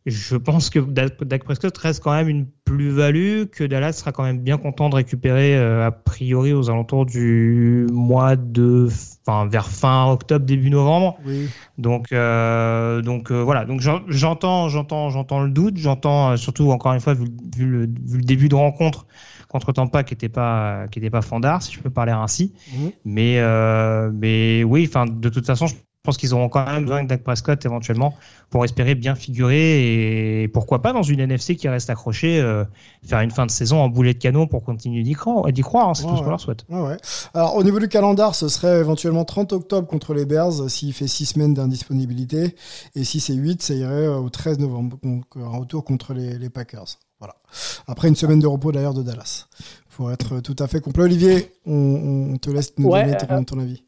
[0.06, 4.40] je pense que Dak Prescott reste quand même une plus-value, que Dallas sera quand même
[4.40, 8.90] bien content de récupérer euh, a priori aux alentours du mois de,
[9.26, 11.18] enfin vers fin octobre, début novembre.
[11.26, 11.48] Oui.
[11.78, 13.64] Donc, euh, donc euh, voilà.
[13.66, 15.78] Donc j'en- j'entends, j'entends, j'entends le doute.
[15.78, 19.06] J'entends euh, surtout encore une fois vu, le- vu le, vu le début de rencontre
[19.48, 22.54] contre Tampa qui était pas qui était pas fandard, si je peux parler ainsi.
[22.76, 22.92] Mhm.
[23.06, 24.86] Mais euh, mais oui.
[24.90, 28.16] Enfin, de toute façon, je pense qu'ils auront quand même besoin de Dak Prescott éventuellement
[28.50, 32.66] pour espérer bien figurer et pourquoi pas dans une NFC qui reste accrochée, euh,
[33.06, 35.52] faire une fin de saison en boulet de canon pour continuer d'y croire.
[35.52, 36.30] D'y croire, hein, c'est Ouais, tout ce qu'on ouais.
[36.32, 36.66] leur souhaite.
[36.70, 36.98] Ouais, ouais.
[37.34, 41.08] Alors, au niveau du calendar, ce serait éventuellement 30 octobre contre les Bears, s'il fait
[41.08, 42.56] 6 semaines d'indisponibilité.
[42.96, 46.14] Et si c'est 8, ça irait euh, au 13 novembre, donc euh, un retour contre
[46.14, 46.98] les, les Packers.
[47.20, 47.36] Voilà.
[47.88, 49.46] Après une semaine de repos d'ailleurs de Dallas.
[49.96, 51.04] Pour être tout à fait complet.
[51.04, 53.84] Olivier, on, on te laisse nous Ouais, donner ton, euh, ton avis.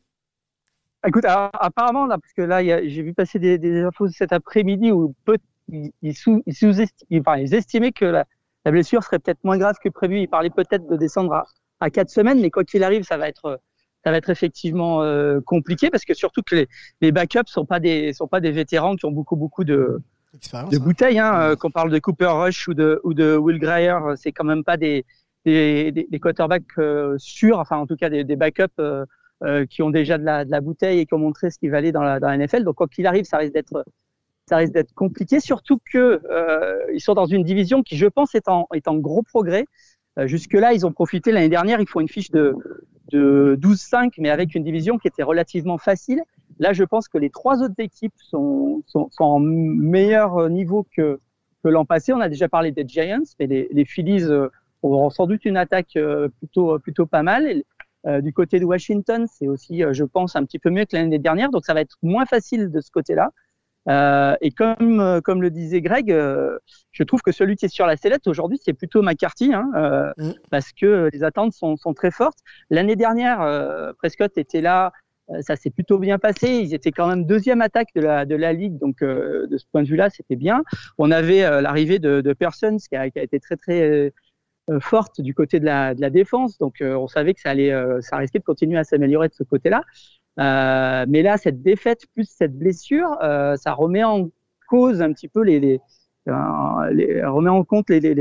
[1.08, 4.92] Écoute, alors, apparemment, là, parce que là, j'ai vu passer des, des infos cet après-midi
[4.92, 5.38] où peut,
[5.70, 8.26] ils, ils sous, ils enfin, ils estimaient que la,
[8.66, 10.20] la blessure serait peut-être moins grave que prévu.
[10.20, 11.46] Ils parlaient peut-être de descendre à,
[11.80, 13.60] à quatre semaines, mais quoi qu'il arrive, ça va être,
[14.04, 16.68] ça va être effectivement euh, compliqué parce que surtout que les,
[17.02, 20.02] les backups sont pas des, sont pas des vétérans qui ont beaucoup, beaucoup de,
[20.34, 20.80] de hein.
[20.80, 21.20] bouteilles.
[21.20, 24.32] Hein, euh, qu'on parle de Cooper Rush ou de, ou de Will Greer, euh, c'est
[24.32, 25.06] quand même pas des,
[25.46, 29.06] des, des, des quarterbacks euh, sûrs, enfin en tout cas des, des backups euh,
[29.46, 32.04] euh, qui ont déjà de la, bouteille et qui ont montré ce qui valait dans
[32.04, 32.64] la, dans la NFL.
[32.64, 37.44] Donc quoi qu'il arrive, ça risque d'être compliqué, surtout que euh, ils sont dans une
[37.44, 39.66] division qui, je pense, est en, gros progrès.
[40.18, 41.80] Euh, Jusque-là, ils ont profité l'année dernière.
[41.80, 42.56] Ils font une fiche de,
[43.12, 46.22] de 12-5, mais avec une division qui était relativement facile.
[46.60, 48.84] Là, je pense que les trois autres équipes sont,
[49.20, 51.20] en meilleur niveau que,
[51.64, 52.14] l'an passé.
[52.14, 54.50] On a déjà parlé des Giants, mais les, Phillies euh,
[54.84, 57.64] auront sans doute une attaque euh, plutôt, pas mal.
[58.08, 60.96] Euh, du côté de Washington, c'est aussi, euh, je pense, un petit peu mieux que
[60.96, 61.50] l'année dernière.
[61.50, 63.32] Donc, ça va être moins facile de ce côté-là.
[63.88, 66.58] Euh, et comme, comme le disait Greg, euh,
[66.92, 70.12] je trouve que celui qui est sur la sellette aujourd'hui, c'est plutôt McCarthy, hein, euh,
[70.18, 70.32] Mm.
[70.50, 72.40] parce que les attentes sont, sont très fortes.
[72.70, 73.40] L'année dernière,
[73.98, 74.92] Prescott était là,
[75.42, 76.48] ça s'est plutôt bien passé.
[76.48, 79.84] Ils étaient quand même deuxième attaque de la, de la ligue, donc de ce point
[79.84, 80.64] de vue-là, c'était bien.
[80.98, 84.14] On avait l'arrivée de, de Persons qui a, qui a été très très
[84.80, 87.72] forte du côté de la, de la défense, donc euh, on savait que ça allait,
[87.72, 89.84] euh, ça risquait de continuer à s'améliorer de ce côté-là.
[90.40, 94.30] Euh, mais là, cette défaite plus cette blessure, euh, ça remet en
[94.68, 95.80] cause un petit peu les, les,
[96.28, 98.16] euh, les remet en compte les, les,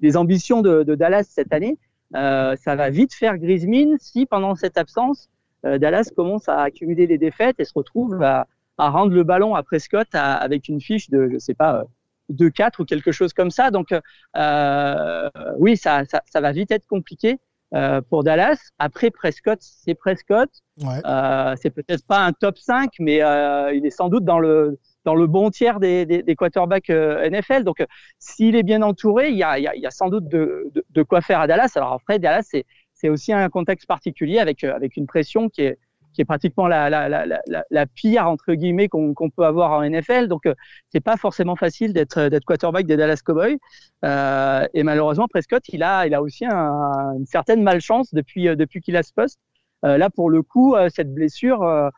[0.00, 1.78] les, ambitions de, de, Dallas cette année.
[2.14, 5.30] Euh, ça va vite faire grise mine si pendant cette absence,
[5.64, 9.54] euh, Dallas commence à accumuler les défaites et se retrouve à, à rendre le ballon
[9.54, 11.84] à Prescott avec une fiche de, je sais pas, euh,
[12.32, 13.70] 2-4 ou quelque chose comme ça.
[13.70, 13.88] Donc,
[14.36, 17.38] euh, oui, ça, ça, ça va vite être compliqué
[17.74, 18.58] euh, pour Dallas.
[18.78, 20.50] Après, Prescott, c'est Prescott.
[20.82, 21.00] Ouais.
[21.06, 24.78] Euh, c'est peut-être pas un top 5, mais euh, il est sans doute dans le
[25.04, 27.64] dans le bon tiers des, des, des quarterbacks NFL.
[27.64, 27.84] Donc,
[28.20, 30.28] s'il est bien entouré, il y a, il y a, il y a sans doute
[30.28, 31.72] de, de, de quoi faire à Dallas.
[31.74, 32.64] Alors après, Dallas, c'est
[32.94, 35.78] c'est aussi un contexte particulier avec avec une pression qui est
[36.12, 39.72] qui est pratiquement la, la, la, la, la pire entre guillemets qu'on qu'on peut avoir
[39.72, 40.28] en NFL.
[40.28, 40.54] Donc euh,
[40.90, 43.58] c'est pas forcément facile d'être d'être quarterback des Dallas Cowboys.
[44.04, 48.56] Euh, et malheureusement Prescott, il a il a aussi un- une certaine malchance depuis euh,
[48.56, 49.38] depuis qu'il a ce poste.
[49.84, 51.88] Euh, là pour le coup, euh, cette blessure, euh,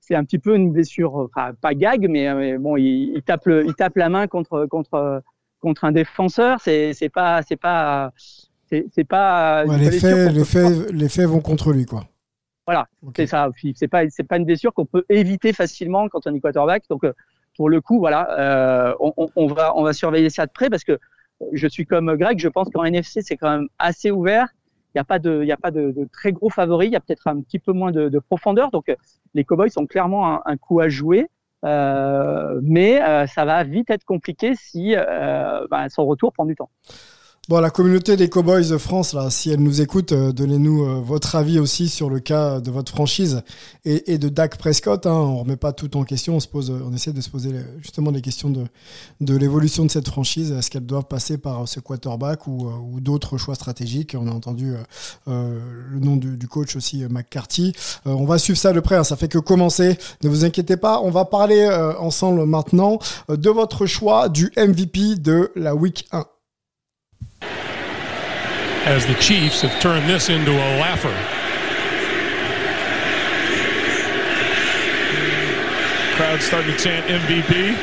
[0.00, 3.22] c'est un petit peu une blessure, enfin pas gag, mais, euh, mais bon, il, il
[3.22, 5.22] tape le, il tape la main contre contre
[5.60, 6.58] contre un défenseur.
[6.60, 8.10] C'est c'est pas c'est pas
[8.92, 12.04] c'est pas Ouais, les, faits, les, faits, les faits vont contre lui, quoi.
[12.70, 13.48] Voilà, c'est ça.
[13.74, 16.84] C'est pas c'est pas une blessure qu'on peut éviter facilement quand on est quarterback.
[16.88, 17.12] Donc euh,
[17.56, 18.94] pour le coup, voilà, euh,
[19.34, 20.96] on, va on va surveiller ça de près parce que
[21.52, 22.38] je suis comme Greg.
[22.38, 24.46] Je pense qu'en NFC c'est quand même assez ouvert.
[24.94, 26.88] Il n'y a pas de il y a pas de, de très gros favoris.
[26.88, 28.70] Il y a peut-être un petit peu moins de, de profondeur.
[28.70, 28.94] Donc euh,
[29.34, 31.28] les Cowboys sont clairement un, un coup à jouer.
[31.64, 36.70] Euh, mais euh, ça va vite être compliqué si ben, son retour prend du temps.
[37.50, 41.00] Bon, la communauté des Cowboys de France, là, si elle nous écoute, euh, donnez-nous euh,
[41.04, 43.42] votre avis aussi sur le cas de votre franchise
[43.84, 45.04] et, de Dak Prescott.
[45.04, 47.50] Hein, on remet pas tout en question, on se pose, on essaie de se poser
[47.80, 48.66] justement des questions de,
[49.20, 50.52] de l'évolution de cette franchise.
[50.52, 54.16] Est-ce qu'elle doit passer par ce quarterback ou, euh, ou d'autres choix stratégiques?
[54.16, 54.76] On a entendu euh,
[55.26, 55.58] euh,
[55.90, 57.72] le nom du, du coach aussi, euh, McCarthy.
[58.06, 58.94] Euh, on va suivre ça de près.
[58.94, 59.98] hein, ça fait que commencer.
[60.22, 61.00] Ne vous inquiétez pas.
[61.02, 66.06] On va parler euh, ensemble maintenant euh, de votre choix du MVP de la Week
[66.12, 66.24] 1.
[68.84, 71.14] As the Chiefs have turned this into a laugher.
[76.16, 77.76] Crowd starting to chant MVP.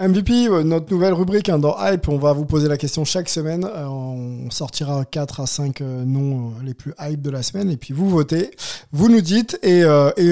[0.00, 3.28] MVP, euh, notre nouvelle rubrique hein, dans Hype, on va vous poser la question chaque
[3.28, 3.66] semaine.
[3.66, 7.76] Euh, on sortira 4 à 5 euh, noms les plus hype de la semaine et
[7.76, 8.52] puis vous votez,
[8.92, 9.84] vous nous dites et,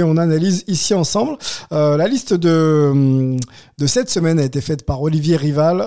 [0.03, 1.37] on analyse ici ensemble.
[1.71, 3.37] La liste de,
[3.77, 5.85] de cette semaine a été faite par Olivier Rival.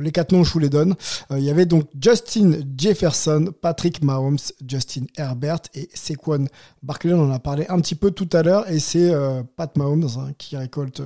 [0.00, 0.96] Les quatre noms, je vous les donne.
[1.30, 6.46] Il y avait donc Justin Jefferson, Patrick Mahomes, Justin Herbert et Saquon
[6.82, 7.12] Barkley.
[7.12, 9.12] On en a parlé un petit peu tout à l'heure et c'est
[9.56, 11.00] Pat Mahomes hein, qui récolte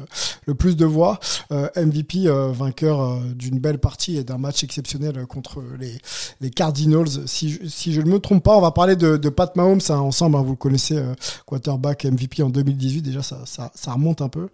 [0.47, 1.21] le plus de voix.
[1.53, 6.51] Euh, MVP, euh, vainqueur euh, d'une belle partie et d'un match exceptionnel euh, contre les,
[6.51, 7.09] Cardinals.
[7.27, 10.37] Si je, ne me trompe pas, on va parler de, Pat Mahomes hein, ensemble.
[10.37, 11.15] hein, vous le connaissez, euh,
[11.47, 13.03] quarterback MVP en 2018.
[13.03, 14.49] Déjà, ça, remonte un peu.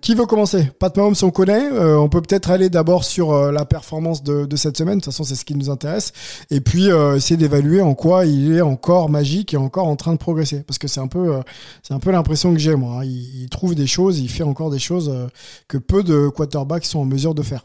[0.00, 0.70] Qui veut commencer?
[0.78, 1.70] Pat Mahomes, on connaît.
[1.70, 4.98] On peut peut-être aller d'abord sur la performance de, cette semaine.
[4.98, 6.12] De toute façon, c'est ce qui nous intéresse.
[6.50, 10.18] Et puis essayer d'évaluer en quoi il est encore magique et encore en train de
[10.18, 10.62] progresser.
[10.62, 11.40] Parce que c'est un peu,
[11.82, 13.00] c'est peu l'impression que j'ai moi.
[13.00, 13.04] hein.
[13.04, 15.26] Il, il trouve des choses, il fait encore des choses euh,
[15.78, 17.62] peu de quarterbacks sont en mesure de faire.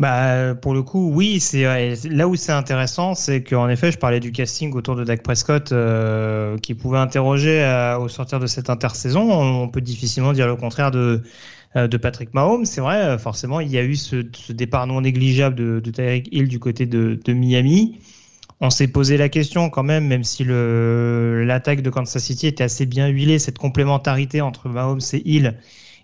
[0.00, 4.18] Bah, pour le coup, oui, c'est là où c'est intéressant, c'est qu'en effet, je parlais
[4.18, 8.70] du casting autour de Dak Prescott euh, qui pouvait interroger euh, au sortir de cette
[8.70, 9.30] intersaison.
[9.30, 11.22] On peut difficilement dire le contraire de
[11.76, 12.64] euh, de Patrick Mahomes.
[12.64, 14.16] C'est vrai, forcément, il y a eu ce,
[14.52, 17.98] départ non négligeable de, de Tyreek Hill du côté de Miami.
[18.60, 22.84] On s'est posé la question quand même, même si l'attaque de Kansas City était assez
[22.84, 25.56] bien huilée, cette complémentarité entre Mahomes et Hill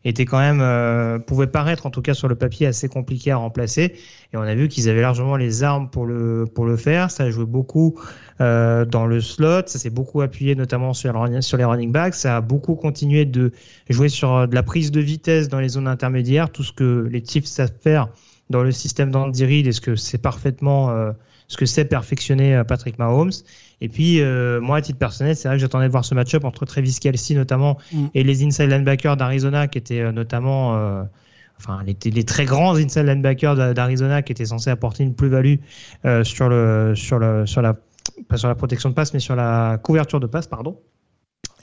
[0.04, 3.36] était quand même euh, pouvait paraître en tout cas sur le papier assez compliqué à
[3.38, 3.94] remplacer.
[4.32, 7.10] Et on a vu qu'ils avaient largement les armes pour le faire.
[7.10, 7.98] Ça a joué beaucoup
[8.40, 9.62] euh, dans le slot.
[9.66, 12.14] Ça s'est beaucoup appuyé notamment sur, le- sur les running backs.
[12.14, 13.50] Ça a beaucoup continué de
[13.90, 16.50] jouer sur euh, de la prise de vitesse dans les zones intermédiaires.
[16.50, 18.08] Tout ce que les Chiefs savent faire
[18.48, 20.94] dans le système d'Andy Reid et ce que c'est parfaitement
[21.48, 23.30] ce que c'est perfectionner euh, Patrick Mahomes
[23.80, 26.44] et puis euh, moi à titre personnel c'est vrai que j'attendais de voir ce match-up
[26.44, 28.06] entre Travis Kelsey notamment Mm.
[28.14, 31.02] et les inside linebackers d'Arizona qui étaient euh, notamment euh,
[31.58, 35.56] enfin les, les très grands inside linebackers d'A- d'Arizona qui étaient censés apporter une plus-value
[36.04, 37.74] euh, sur le sur le sur la
[38.28, 40.78] pas sur la protection de passe mais sur la couverture de passe pardon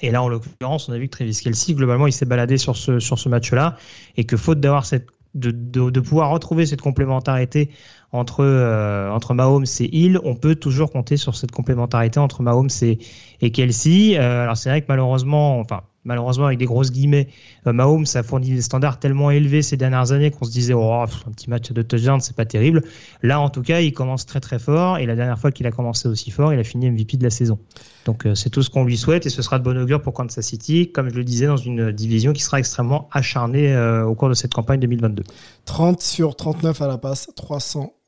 [0.02, 2.76] et là en l'occurrence on a vu que Travis Kelsey globalement il s'est baladé sur
[2.78, 3.76] ce sur ce match-là
[4.17, 7.72] et que faute d'avoir cette de, de, de pouvoir retrouver cette complémentarité
[8.13, 12.69] entre euh, entre Mahomes et Hill, on peut toujours compter sur cette complémentarité entre Mahomes
[12.84, 12.99] et,
[13.41, 14.17] et Kelsey.
[14.17, 17.28] Euh, alors c'est vrai que malheureusement, enfin malheureusement avec des grosses guillemets,
[17.65, 20.91] euh, Mahomes a fourni des standards tellement élevés ces dernières années qu'on se disait oh
[20.91, 22.84] un petit match de touchdown c'est pas terrible.
[23.23, 25.71] Là en tout cas il commence très très fort et la dernière fois qu'il a
[25.71, 27.58] commencé aussi fort il a fini MVP de la saison.
[28.06, 30.45] Donc c'est tout ce qu'on lui souhaite et ce sera de bon augure pour Kansas
[30.45, 34.36] City comme je le disais dans une division qui sera extrêmement acharnée au cours de
[34.36, 35.23] cette campagne 2022.
[35.65, 37.30] 30 sur 39 à la passe,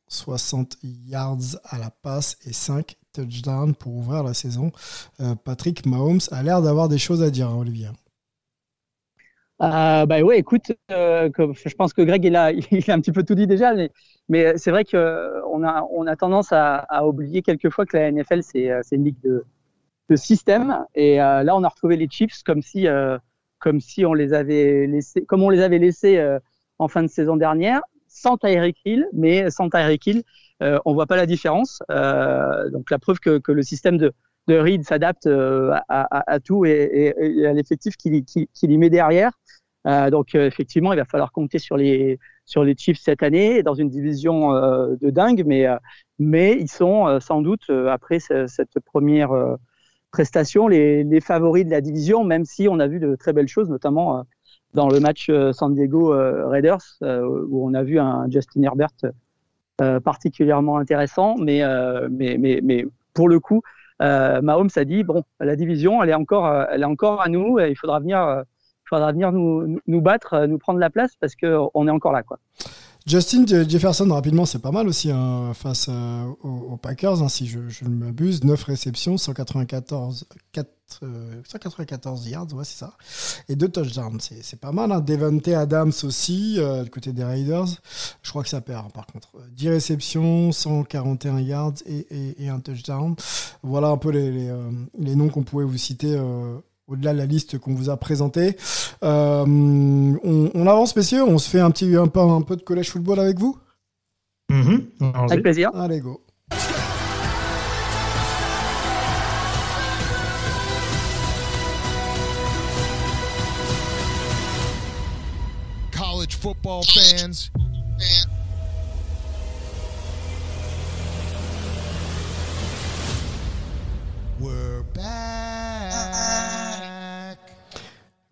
[0.08, 4.72] 360 yards à la passe et 5 touchdowns pour ouvrir la saison.
[5.20, 7.90] Euh, Patrick Mahomes a l'air d'avoir des choses à dire, hein, Olivier.
[9.62, 13.14] Euh, bah ouais, écoute, euh, je pense que Greg il a, il a un petit
[13.14, 13.74] peu tout dit déjà,
[14.28, 18.44] mais, c'est vrai que euh, a, on a tendance à, oublier quelquefois que la NFL
[18.44, 19.46] c'est, une ligue de,
[20.10, 22.88] de système, et là on a retrouvé les Chiefs comme si,
[23.60, 26.22] comme si on les avait laissés, comme on les avait laissés
[26.78, 27.82] en fin de saison dernière,
[28.16, 30.24] sans Tyreek Hill, mais sans Tyreek Hill,
[30.64, 31.84] euh, on voit pas la différence.
[31.92, 34.14] Euh, donc la preuve que, le système de
[34.48, 37.16] de Reed s'adapte euh, à, tout et,
[37.48, 38.24] à l'effectif qu'il
[38.62, 39.32] y met derrière.
[39.88, 43.74] Euh, donc effectivement, il va falloir compter sur les sur les Chiefs cette année dans
[43.74, 45.66] une division de dingue, mais
[46.20, 49.32] mais ils sont sans doute après ce- cette première
[50.12, 53.70] prestation les, favoris de la division, même si on a vu de très belles choses,
[53.70, 54.26] notamment
[54.76, 58.64] dans le match euh, San Diego euh, Raiders euh, où on a vu un Justin
[58.64, 58.90] Herbert
[60.06, 61.62] particulièrement intéressant, mais
[62.10, 63.62] mais mais mais pour le coup,
[64.00, 67.60] Mahomes a dit bon, la division, elle est encore, elle est encore à nous.
[67.60, 71.90] Il faudra venir, il faudra venir nous, battre, nous prendre la place parce que on
[71.90, 72.40] est encore là, quoi.
[73.06, 77.60] Justin Je- Jefferson, rapidement, c'est pas mal aussi hein, face aux, Packers, hein, si je,
[77.84, 78.46] ne m'abuse.
[78.46, 82.94] 9 réceptions, 194, 4, euh, 194 yards, ouais, c'est ça.
[83.50, 84.92] Et 2 touchdowns, c'est pas mal.
[84.92, 85.02] Hein.
[85.02, 87.68] Devante Adams aussi, euh, du côté des Raiders.
[88.22, 89.30] Je crois que ça perd, hein, par contre.
[89.38, 93.16] Euh, 10 réceptions, 141 yards et, et- et un touchdown.
[93.64, 94.70] Voilà un peu les, les, euh,
[95.00, 96.16] les noms qu'on pouvait vous citer.
[96.16, 98.56] euh, au-delà de la liste qu'on vous a présentée.
[99.04, 102.62] Euh, on, on avance, messieurs, on se fait un petit un peu, un peu de
[102.62, 103.58] collège football avec vous?
[104.52, 104.86] Mhm.
[105.02, 105.32] Allons-y.
[105.32, 105.72] Avec plaisir.
[105.74, 106.22] Allez, go.
[116.66, 116.82] Football.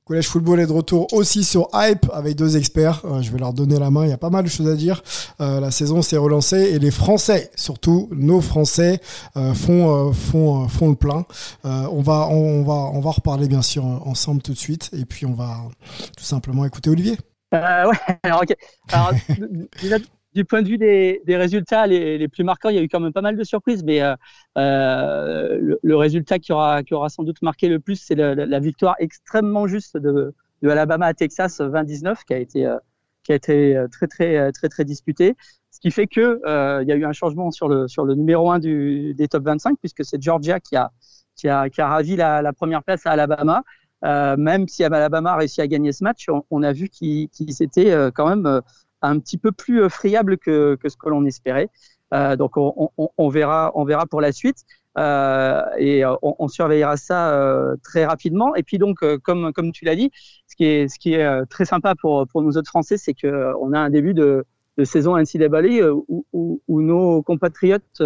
[0.05, 3.03] Collège football est de retour aussi sur Hype avec deux experts.
[3.05, 4.03] Euh, je vais leur donner la main.
[4.03, 5.01] Il y a pas mal de choses à dire.
[5.39, 8.99] Euh, la saison s'est relancée et les Français, surtout nos Français,
[9.37, 11.25] euh, font font font le plein.
[11.63, 15.25] On va on va on va reparler bien sûr ensemble tout de suite et puis
[15.25, 15.57] on va
[16.17, 17.17] tout simplement écouter Olivier.
[17.53, 17.91] Euh,
[20.33, 23.13] du point de vue des, résultats les, plus marquants, il y a eu quand même
[23.13, 24.15] pas mal de surprises, mais euh,
[24.57, 28.95] euh, le, résultat qui aura, qui aura sans doute marqué le plus, c'est la, victoire
[28.99, 32.75] extrêmement juste de, de Alabama à Texas 20-19, qui a été,
[33.23, 35.35] qui a été très, très, très, très, disputée.
[35.69, 36.41] Ce qui fait que
[36.81, 39.43] il y a eu un changement sur le, sur le numéro 1 du, des top
[39.43, 40.91] 25, puisque c'est Georgia qui a,
[41.35, 43.63] qui a, qui a ravi la, la première place à Alabama.
[44.03, 47.63] Euh, même si Alabama a réussi à gagner ce match, on, a vu qu'ils qu'ils
[47.63, 48.61] étaient euh, quand même euh,
[49.01, 51.69] un petit peu plus friables que, ce que l'on espérait.
[52.13, 54.65] Euh, donc on, verra, on verra pour la suite.
[54.97, 58.55] Euh, et on, surveillera ça très rapidement.
[58.55, 60.11] Et puis donc, comme tu l'as dit,
[60.47, 60.55] ce
[60.99, 63.89] qui est très sympa pour pour nous autres Français, c'est que euh, on a un
[63.89, 64.45] début de,
[64.83, 68.01] saison NCAA où, où, où nos compatriotes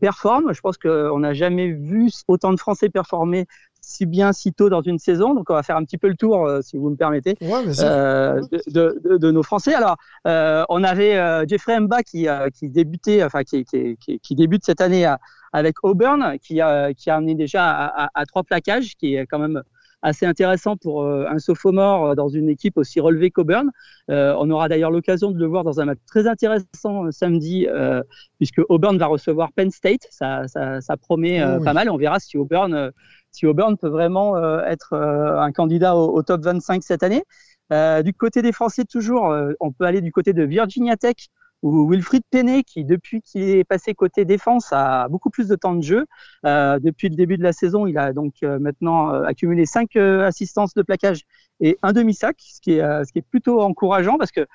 [0.00, 0.52] performent.
[0.52, 3.46] Je pense qu'on n'a jamais vu autant de Français performer
[3.80, 5.34] si bien si tôt dans une saison.
[5.34, 7.62] Donc on va faire un petit peu le tour, euh, si vous me permettez, Ouais,
[7.80, 9.74] euh, de, de, de, de nos Français.
[9.74, 14.80] Alors, euh, on avait Jeffrey Mba qui, qui débutait, enfin qui, qui, qui, débute cette
[14.80, 15.12] année
[15.52, 19.26] avec Auburn, qui a, qui a amené déjà à, à, à trois plaquages, qui est
[19.26, 19.62] quand même
[20.02, 23.70] assez intéressant pour un sophomore dans une équipe aussi relevée qu'Auburn.
[24.10, 28.02] Euh, on aura d'ailleurs l'occasion de le voir dans un match très intéressant samedi, euh,
[28.38, 30.06] puisque Auburn va recevoir Penn State.
[30.10, 31.64] Ça, ça, ça promet euh, Oh oui.
[31.64, 31.90] pas mal.
[31.90, 32.90] On verra si Auburn,
[33.32, 37.24] si Auburn peut vraiment euh, être euh, un candidat au, top 25 cette année.
[37.72, 41.14] Euh, du côté des Français, toujours, on peut aller du côté de Virginia Tech,
[41.62, 45.74] où Wilfried Penney, qui depuis qu'il est passé côté défense, a beaucoup plus de temps
[45.74, 46.06] de jeu.
[46.42, 51.22] Depuis le début de la saison, il a donc maintenant accumulé cinq assistances de plaquage
[51.60, 54.46] et un demi-sac, ce qui est ce qui est plutôt encourageant parce que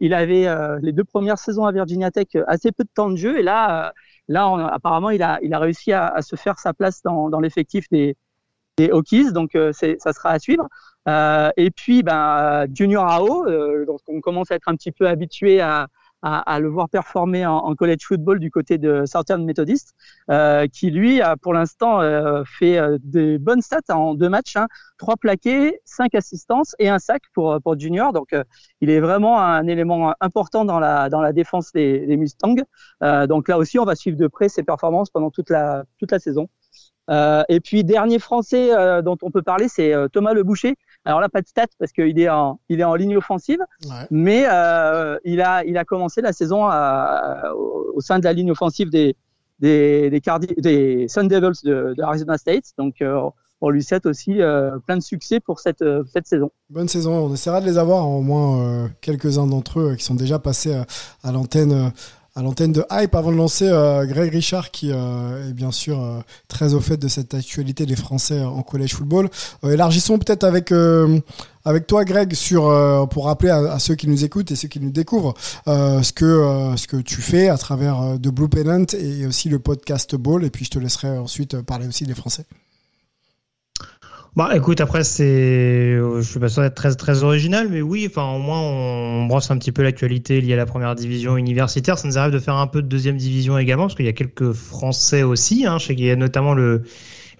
[0.00, 0.46] il avait
[0.82, 3.94] les deux premières saisons à Virginia Tech assez peu de temps de jeu et là,
[4.28, 7.28] là on- apparemment il a il a réussi à, à se faire sa place dans,
[7.30, 8.16] dans l'effectif des
[8.78, 10.68] des Hokies, donc euh, ça sera à suivre.
[11.08, 15.08] Euh, et puis ben Junior Ao, euh, donc on commence à être un petit peu
[15.08, 15.88] habitué à
[16.22, 19.94] à, à le voir performer en, en college football du côté de Southern Methodist,
[20.30, 24.56] euh, qui lui a pour l'instant euh, fait euh, des bonnes stats en deux matchs,
[24.56, 24.66] hein,
[24.98, 28.12] trois plaqués, cinq assistances et un sac pour pour Junior.
[28.12, 28.44] Donc euh,
[28.80, 32.56] il est vraiment un élément important dans la dans la défense des, des Mustangs.
[33.02, 36.12] Euh, donc là aussi on va suivre de près ses performances pendant toute la toute
[36.12, 36.48] la saison.
[37.10, 40.76] Euh, et puis dernier Français euh, dont on peut parler, c'est euh, Thomas Le Boucher.
[41.04, 44.06] Alors là, pas de stats parce qu'il est en il est en ligne offensive, Ouais.
[44.10, 48.32] mais euh, il a il a commencé la saison à- au, au sein de la
[48.32, 49.16] ligne offensive des
[49.58, 52.64] des, des, Cardi des Sun Devils de, de Arizona State.
[52.78, 53.20] Donc, euh,
[53.60, 56.50] on lui souhaite aussi euh, plein de succès pour cette, euh, cette saison.
[56.68, 57.12] Bonne saison.
[57.26, 60.40] On essaiera de les avoir, au moins euh, quelques-uns d'entre eux euh, qui sont déjà
[60.40, 60.82] passés euh,
[61.22, 61.92] à l'antenne.
[62.34, 66.00] À l'antenne de Hype avant de lancer euh, Greg Richard qui euh, est bien sûr
[66.00, 69.28] euh, très au fait de cette actualité des Français en collège football.
[69.62, 70.72] Élargissons peut-être avec
[71.64, 72.62] avec toi Greg sur
[73.10, 75.34] pour rappeler à, ceux qui nous écoutent et ceux qui nous découvrent
[75.66, 80.14] ce que ce que tu fais à travers de Blue Pennant et aussi le podcast
[80.16, 82.44] Ball et puis je te laisserai ensuite parler aussi des Français.
[84.34, 88.06] Bah écoute, après c'est, euh, je suis pas sûr d'être très très original, mais oui,
[88.08, 91.98] enfin au moins on brosse un petit peu l'actualité liée à la première division universitaire.
[91.98, 94.14] Ça nous arrive de faire un peu de deuxième division également, parce qu'il y a
[94.14, 95.66] quelques Français aussi.
[95.66, 95.76] Hein.
[95.78, 96.82] Je sais y a notamment le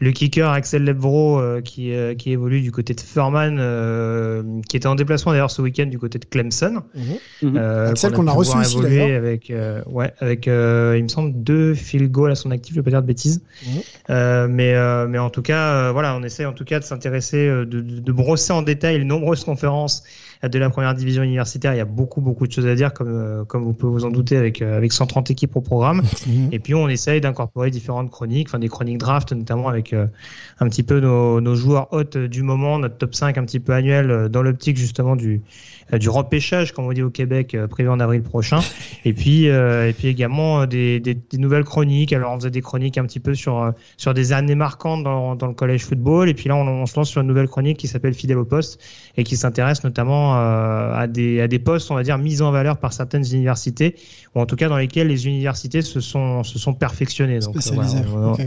[0.02, 4.76] le kicker Axel Lebvro euh, qui euh, qui évolue du côté de Furman, euh, qui
[4.76, 6.82] était en déplacement d'ailleurs ce week-end du côté de Clemson.
[7.42, 7.56] Mhm.
[7.56, 11.08] Euh, Axel qu'on a pu reçu voir aussi, avec euh, ouais avec euh, il me
[11.08, 13.42] semble deux field goals à son actif, je vais pas dire de bêtises.
[13.64, 13.80] Mhm.
[14.10, 16.84] Euh, mais euh, mais en tout cas euh, voilà, on essaie en tout cas de
[16.84, 21.22] s'intéresser de, de, de brosser en détail les nombreuses conférences euh, de la première division
[21.22, 21.72] universitaire.
[21.74, 24.04] Il y a beaucoup beaucoup de choses à dire comme euh, comme vous pouvez vous
[24.04, 26.02] en douter avec euh, avec 130 équipes au programme.
[26.24, 26.50] Mhm.
[26.52, 30.06] Et puis on essaye d'incorporer différentes chroniques, enfin des chroniques draft notamment avec euh,
[30.60, 33.72] un petit peu nos, nos joueurs hôtes du moment, notre top 5 un petit peu
[33.72, 35.42] annuel dans l'optique justement du
[35.98, 38.60] du repêchage comme on dit au Québec euh, prévu en avril prochain.
[39.04, 42.12] Et puis euh, et puis également euh, des, des, des nouvelles chroniques.
[42.12, 45.34] Alors on faisait des chroniques un petit peu sur euh, sur des années marquantes dans,
[45.34, 46.28] dans le collège football.
[46.28, 48.44] Et puis là on, on se lance sur une nouvelle chronique qui s'appelle Fidèle au
[48.44, 48.80] poste
[49.16, 52.50] et qui s'intéresse notamment euh, à des à des postes on va dire mis en
[52.52, 53.96] valeur par certaines universités
[54.34, 57.40] ou en tout cas dans lesquels les universités se sont se sont perfectionnées.
[57.40, 57.98] Donc, euh, Spécialisé.
[58.06, 58.40] voilà, on- Ok.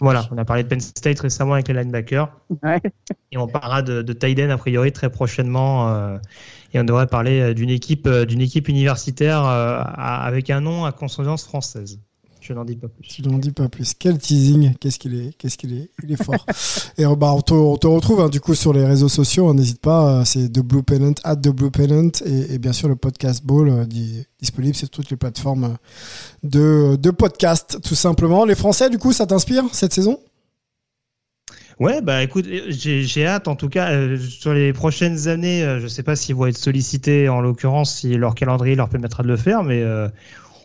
[0.00, 2.28] voilà, on a parlé de Penn State récemment avec les linebackers
[2.62, 2.80] Ouais.
[3.32, 6.18] et on parlera de, de a priori très prochainement euh,
[6.74, 10.84] et on devrait parler euh, d'une équipe euh, d'une équipe universitaire euh, avec un nom
[10.84, 11.98] à consonance française.
[12.40, 13.08] Je n'en dis pas plus.
[13.08, 13.94] Tu n'en dis pas plus.
[13.98, 16.44] Quel teasing Qu'est-ce qu'il est Qu'est-ce qu'il est Il est fort.
[16.98, 19.54] Et bah, on, te, on te retrouve hein, du coup sur les réseaux sociaux.
[19.54, 20.26] N'hésite pas.
[20.26, 23.70] C'est The Blue Pennant, at The Blue Pennant, et, et bien sûr le podcast Ball
[23.70, 25.78] euh, di- disponible sur toutes les plateformes
[26.42, 28.44] de, de podcast, tout simplement.
[28.44, 30.18] Les Français, du coup, ça t'inspire cette saison?
[31.80, 35.64] Ouais, bah écoute, j'ai j'ai hâte en tout cas euh, sur les prochaines années.
[35.64, 39.24] euh, je sais pas s'ils vont être sollicités en l'occurrence, si leur calendrier leur permettra
[39.24, 40.08] de le faire, mais euh,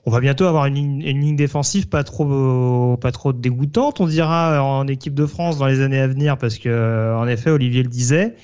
[0.05, 4.07] on va bientôt avoir une ligne, une ligne défensive pas trop pas trop dégoûtante, on
[4.07, 7.51] dira en équipe de France dans les années à venir, parce que euh, en effet,
[7.51, 8.35] Olivier le disait.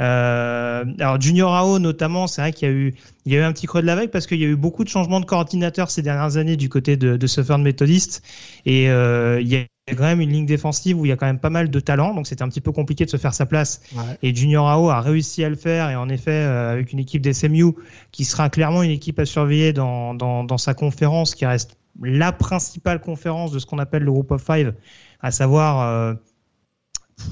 [0.00, 3.42] Euh, alors Junior AO notamment, c'est vrai qu'il y a eu il y a eu
[3.42, 5.26] un petit creux de la vague parce qu'il y a eu beaucoup de changements de
[5.26, 8.22] coordinateurs ces dernières années du côté de, de Southern Methodist
[8.66, 11.26] et euh, il y a quand même une ligne défensive où il y a quand
[11.26, 13.46] même pas mal de talent, donc c'était un petit peu compliqué de se faire sa
[13.46, 13.80] place.
[13.94, 14.02] Ouais.
[14.22, 17.22] Et Junior AO a réussi à le faire et en effet euh, avec une équipe
[17.22, 17.72] d'SMU
[18.10, 22.32] qui sera clairement une équipe à surveiller dans, dans, dans sa conférence qui reste la
[22.32, 24.74] principale conférence de ce qu'on appelle le Group of Five,
[25.20, 26.14] à savoir euh,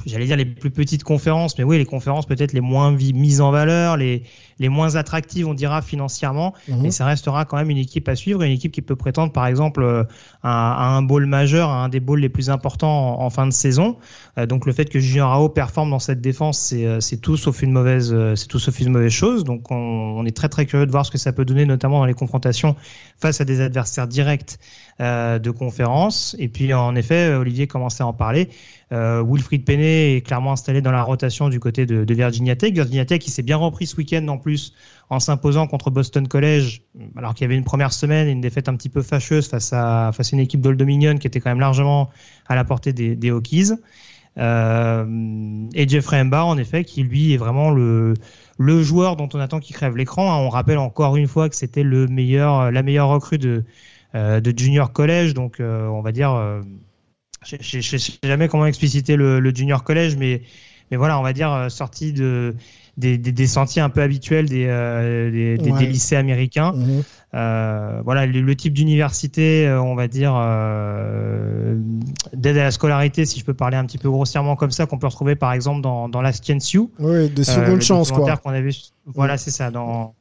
[0.07, 3.51] j'allais dire les plus petites conférences, mais oui, les conférences peut-être les moins mises en
[3.51, 4.23] valeur, les,
[4.61, 6.55] les moins attractives, on dira, financièrement.
[6.69, 6.83] Mhm.
[6.83, 9.47] Mais ça restera quand même une équipe à suivre, une équipe qui peut prétendre, par
[9.47, 10.05] exemple, euh,
[10.43, 13.47] à, à un bowl majeur, à un des bowls les plus importants en, en fin
[13.47, 13.97] de saison.
[14.39, 17.63] Euh, donc le fait que Junior AO performe dans cette défense, c'est euh, tout sauf
[17.63, 19.45] une mauvaise, c'est tout sauf une mauvaise chose.
[19.45, 21.99] Donc on, on est très très curieux de voir ce que ça peut donner, notamment
[21.99, 22.77] dans les confrontations
[23.19, 24.59] face à des adversaires directs
[25.01, 26.37] euh, de conférence.
[26.39, 28.51] Et puis en effet, Olivier commençait à en parler.
[28.93, 32.73] Euh, Wilfried Penney est clairement installé dans la rotation du côté de, de Virginia Tech.
[32.73, 34.50] Virginia Tech qui s'est bien repris ce week-end en plus
[35.09, 36.83] en s'imposant contre Boston College,
[37.17, 39.73] alors qu'il y avait une première semaine et une défaite un petit peu fâcheuse face
[39.73, 42.11] à, face à une équipe d'Old Dominion qui était quand même largement
[42.47, 43.73] à la portée des, des Hokies.
[44.39, 45.05] Euh,
[45.75, 48.15] et Jeffrey Embar, en effet, qui lui est vraiment le,
[48.59, 50.33] le joueur dont on attend qu'il crève l'écran.
[50.33, 50.39] hein.
[50.39, 53.65] On rappelle encore une fois que c'était le meilleur, la meilleure recrue de,
[54.15, 56.31] euh, de junior college, donc euh, on va dire,
[57.45, 60.43] je je sais jamais comment expliciter le, le junior college, mais
[60.91, 62.55] mais voilà, on va dire sorti de
[62.97, 65.87] des, des, des sentiers un peu habituels des, euh, des, Ouais.
[65.87, 66.73] lycées américains.
[66.73, 67.03] Mhm.
[67.33, 71.79] Euh, voilà, le, le type d'université, euh, on va dire, euh,
[72.33, 74.99] d'aide à la scolarité, si je peux parler un petit peu grossièrement comme ça, qu'on
[74.99, 76.83] peut retrouver par exemple dans, dans la Science U.
[76.99, 78.41] Oui, des secondes chances, quoi.
[78.47, 78.71] avait,
[79.07, 80.15] voilà, c'est ça, dans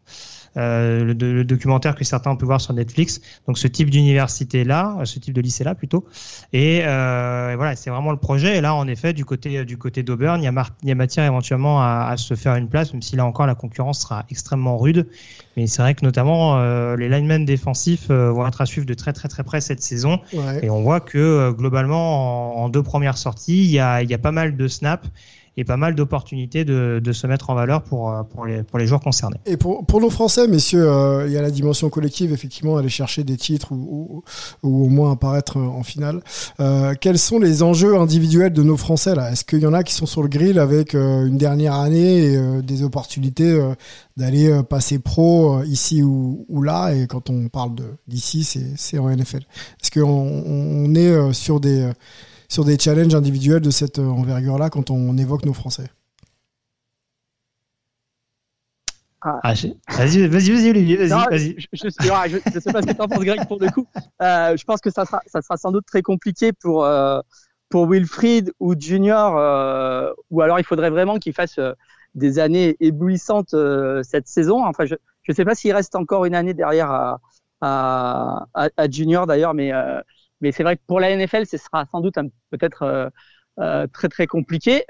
[0.57, 3.21] euh, le, le documentaire que certains ont pu voir sur Netflix.
[3.47, 6.05] Donc ce type d'université là, euh, ce type de lycée là plutôt.
[6.53, 8.57] Et, euh, et voilà, c'est vraiment le projet.
[8.57, 10.91] Et là, en effet, du côté du côté d'Auburn, il y a, mar- il y
[10.91, 14.01] a matière éventuellement à, à se faire une place, même si là encore la concurrence
[14.01, 15.07] sera extrêmement rude.
[15.57, 19.13] Mais c'est vrai que notamment euh, les linemen défensifs vont être à suivre de très
[19.13, 20.19] très très près cette saison.
[20.33, 20.63] Ouais.
[20.63, 24.13] Et on voit que globalement, en, en deux premières sorties, il y a, il y
[24.13, 25.07] a pas mal de snaps.
[25.59, 29.01] Et pas mal d'opportunités de, se mettre en valeur pour, pour, les, pour les joueurs
[29.01, 29.37] concernés.
[29.45, 32.87] Et pour, pour nos Français, messieurs, euh, il y a la dimension collective, effectivement, aller
[32.87, 34.23] chercher des titres ou,
[34.63, 36.21] ou, au moins apparaître en finale.
[36.61, 39.31] Euh, quels sont les enjeux individuels de nos Français là?
[39.31, 42.23] Est-ce qu'il y en a qui sont sur le grill avec euh, une dernière année
[42.23, 43.73] et euh, des opportunités euh,
[44.15, 46.93] d'aller euh, passer pro euh, ici ou, là?
[46.93, 47.71] Et quand on parle
[48.07, 48.43] d'ici,
[48.77, 49.43] c'est en NFL.
[49.81, 51.89] Est-ce qu'on on est euh, sur des
[52.49, 55.89] sur des challenges individuels de cette envergure-là quand on évoque nos Français
[59.21, 59.39] ah.
[59.43, 59.53] Ah,
[59.97, 61.55] vas-y, vas-y, vas-y, Olivier, vas-y.
[61.59, 63.85] Je, je, je, je, sais pas ce que tu en penses, Greg, pour le coup.
[64.21, 67.19] Euh, je pense que ça sera, ça sera sans doute très compliqué pour, euh,
[67.69, 71.73] pour Wilfried ou Junior, euh, ou alors il faudrait vraiment qu'il fasse euh,
[72.15, 74.63] des années éblouissantes euh, cette saison.
[74.65, 74.95] Enfin, je
[75.27, 77.19] ne sais pas s'il reste encore une année derrière à,
[77.59, 79.99] à, à, à Junior d'ailleurs, mais, euh,
[80.41, 82.15] mais c'est vrai que pour la NFL, ce sera sans doute
[82.49, 83.11] peut-être
[83.91, 84.83] très très compliqué.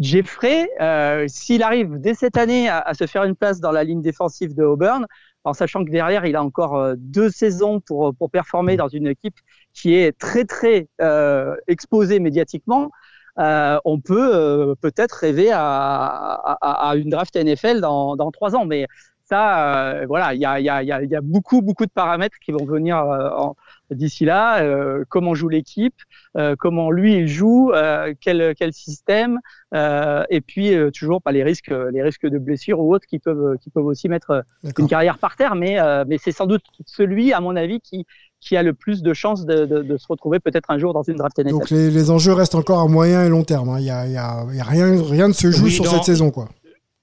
[0.00, 4.00] Jeffrey, euh, s'il arrive dès cette année à, se faire une place dans la ligne
[4.00, 5.06] défensive de Auburn,
[5.44, 9.06] en sachant que derrière il a encore euh, deux saisons pour pour performer dans une
[9.06, 9.36] équipe
[9.74, 12.90] qui est très très euh, exposée médiatiquement,
[13.38, 18.64] euh, on peut peut-être rêver à, une draft NFL dans dans trois ans.
[18.64, 18.86] Mais
[19.24, 23.54] ça, voilà, il y a beaucoup beaucoup de paramètres qui vont venir en,
[23.90, 25.94] d'ici là, euh, comment joue l'équipe,
[26.36, 29.40] euh, comment lui il joue, euh, quel, quel système,
[29.74, 33.18] euh, et puis euh, toujours pas les risques, les risques de blessures ou autres qui
[33.18, 34.44] peuvent, qui peuvent aussi mettre
[34.78, 35.54] une carrière par terre.
[35.54, 38.06] Mais, mais c'est sans doute celui, à mon avis, qui,
[38.40, 41.02] qui a le plus de chances de, de, de se retrouver peut-être un jour dans
[41.02, 41.50] une draft NFL.
[41.50, 43.68] Donc les, les, enjeux restent encore à moyen et long terme.
[43.68, 43.76] Hein.
[43.78, 45.84] Il y a, il y a, y a rien, rien ne se joue oui, sur
[45.84, 45.90] dans...
[45.90, 46.48] cette saison, quoi.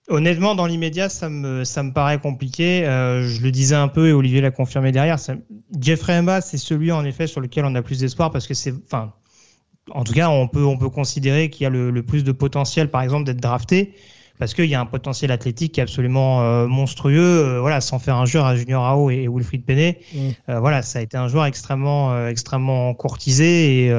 [0.10, 2.86] Honnêtement, dans l'immédiat, ça me, ça me paraît compliqué.
[2.86, 5.20] Euh, je le disais un peu et Olivier l'a confirmé derrière.
[5.20, 5.34] Ça,
[5.82, 8.74] Jeffrey Mba, c'est celui en effet sur lequel on a plus d'espoir parce que c'est,
[8.86, 9.14] enfin,
[9.92, 12.32] en tout cas, on peut, on peut considérer qu'il y a le, le, plus de
[12.32, 13.96] potentiel, par exemple, d'être drafté
[14.40, 17.46] parce qu'il y a un potentiel athlétique qui est absolument euh, monstrueux.
[17.46, 20.58] Euh, voilà, sans faire un joueur à Junior Ao et, et Wilfried Penney, mmh.
[20.60, 23.92] voilà, ça a été un joueur extrêmement, extrêmement courtisé et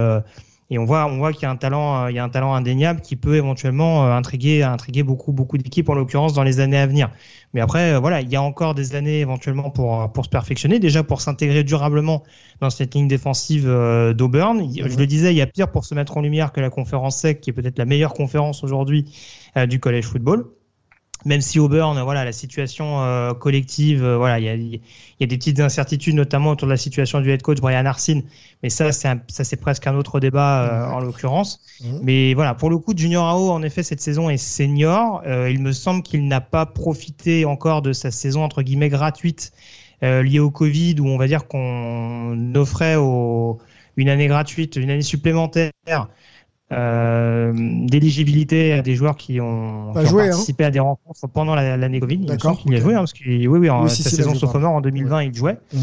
[0.71, 3.01] et on voit, qu'il y a un talent, euh, il y a un talent indéniable
[3.01, 4.63] qui peut éventuellement euh, intriguer,
[5.03, 7.11] beaucoup, beaucoup d'équipes en l'occurrence dans les années à venir.
[7.55, 11.03] Mais après, euh, voilà, il y a encore des années éventuellement pour se perfectionner, déjà
[11.03, 12.23] pour s'intégrer durablement
[12.61, 13.65] dans cette ligne défensive
[14.15, 14.63] d'Auburn.
[14.77, 17.17] Je le disais, il y a pire pour se mettre en lumière que la conférence
[17.19, 19.07] SEC, qui est peut-être la meilleure conférence aujourd'hui
[19.69, 20.51] du collège football
[21.25, 25.27] même si Auburn, voilà, la situation euh, collective, euh, voilà, il y a, y a,
[25.27, 28.23] des petites incertitudes, notamment autour de la situation du head coach Brian Arsene.
[28.63, 31.61] Mais ça, c'est ça, c'est presque un autre débat euh, en l'occurrence.
[31.81, 31.99] Mmh.
[32.03, 35.23] Mais voilà, pour le coup, Junior Ao, en effet, cette saison est senior.
[35.27, 39.53] Euh, il me semble qu'il n'a pas profité encore de sa saison entre guillemets gratuite
[40.01, 43.59] liée au Covid, où on va dire qu'on offrait au,
[43.97, 45.73] une année gratuite, une année supplémentaire
[46.71, 50.67] euh, d'éligibilité à des joueurs qui ont, qui ont joué, participé hein.
[50.69, 52.19] à des rencontres pendant l'année la, Covid.
[52.19, 52.61] D'accord.
[52.67, 52.77] Il okay.
[52.77, 55.17] a joué, hein, parce qu'il, oui, oui, en oui, si sa saison sophomore en 2020,
[55.17, 55.27] ouais.
[55.29, 55.59] il jouait.
[55.73, 55.79] Mmh.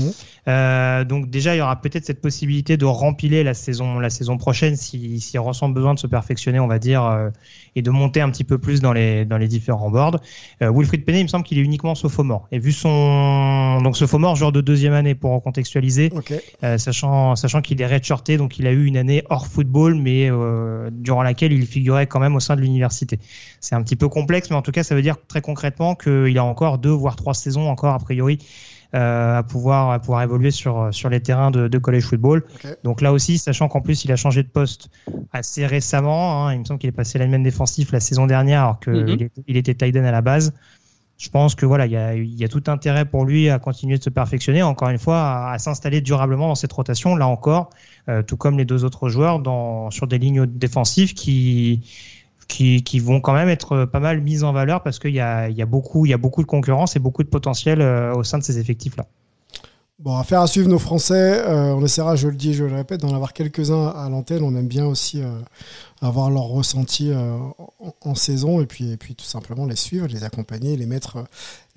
[0.47, 4.37] Euh, donc déjà, il y aura peut-être cette possibilité de rempiler la saison, la saison
[4.37, 7.29] prochaine s'il si, si ressent besoin de se perfectionner, on va dire, euh,
[7.75, 10.19] et de monter un petit peu plus dans les, dans les différents boards.
[10.61, 12.47] Euh, Wilfried Penney, il me semble qu'il est uniquement sophomore.
[12.51, 16.41] Et vu son, donc sophomore, joueur de deuxième année pour contextualiser, okay.
[16.77, 20.74] Sachant, sachant qu'il est redshirté, donc il a eu une année hors football, mais euh,
[20.91, 23.19] durant laquelle il figurait quand même au sein de l'université.
[23.59, 26.37] C'est un petit peu complexe, mais en tout cas, ça veut dire très concrètement qu'il
[26.37, 28.39] a encore deux voire trois saisons encore a priori
[28.93, 32.43] euh, à pouvoir à pouvoir évoluer sur sur les terrains de, de college football.
[32.55, 32.75] Okay.
[32.83, 34.89] Donc là aussi, sachant qu'en plus il a changé de poste
[35.33, 38.79] assez récemment, hein, il me semble qu'il est passé lineman défensif la saison dernière alors
[38.79, 39.29] qu'il mm -hmm.
[39.47, 40.53] il était tight end à la base.
[41.17, 44.09] Je pense que voilà, il y a, tout intérêt pour lui à continuer de se
[44.09, 47.15] perfectionner, encore une fois, à, s'installer durablement dans cette rotation.
[47.15, 47.69] Là encore,
[48.09, 51.83] euh, tout comme les deux autres joueurs, dans sur des lignes défensives qui
[52.47, 55.61] qui, vont quand même être pas mal mises en valeur parce qu'il y a, y,
[55.61, 58.43] a beaucoup, y a beaucoup de concurrence et beaucoup de potentiel euh, au sein de
[58.43, 59.05] ces effectifs-là.
[59.97, 61.41] Bon, affaire à suivre nos Français.
[61.47, 64.43] Euh, on essaiera, je le dis, je le répète, d'en avoir quelques-uns à l'antenne.
[64.43, 65.39] On aime bien aussi euh,
[66.01, 67.37] avoir leur ressenti euh,
[68.01, 71.23] en, saison et puis, et puis tout simplement les suivre, les accompagner, les mettre,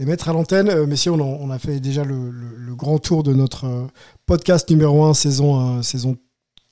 [0.00, 0.84] les mettre à l'antenne.
[0.86, 3.86] Messieurs, on, on, a fait déjà le, le, grand tour de notre
[4.26, 6.16] podcast numéro 1, saison, saison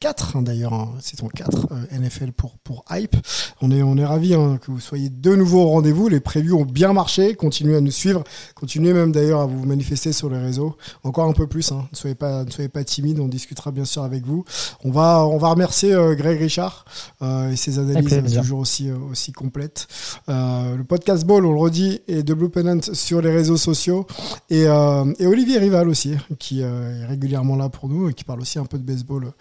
[0.01, 3.17] 4 hein, d'ailleurs, hein, saison 4 euh, NFL pour, pour Hype.
[3.63, 6.09] On est, on est ravis hein, que vous soyez de nouveau au rendez-vous.
[6.09, 7.35] Les prévus ont bien marché.
[7.35, 8.23] Continuez à nous suivre.
[8.55, 10.77] Continuez même d'ailleurs à vous manifester sur les réseaux.
[11.03, 11.73] Encore un peu plus.
[11.73, 11.89] Hein.
[11.91, 13.21] Ne soyez pas, ne soyez pas timide.
[13.21, 14.45] On discutera bien sûr avec vous.
[14.85, 16.85] On va, on va remercier euh, Greg Richard
[17.23, 19.89] euh, et ses analyses toujours aussi, euh, aussi complètes.
[20.29, 24.07] Le podcast Ball, on le redit, et de Blue Pennant sur les réseaux sociaux.
[24.51, 28.59] Et, et Olivier Rival aussi, qui est régulièrement là pour nous et qui parle aussi
[28.59, 29.33] un peu de baseball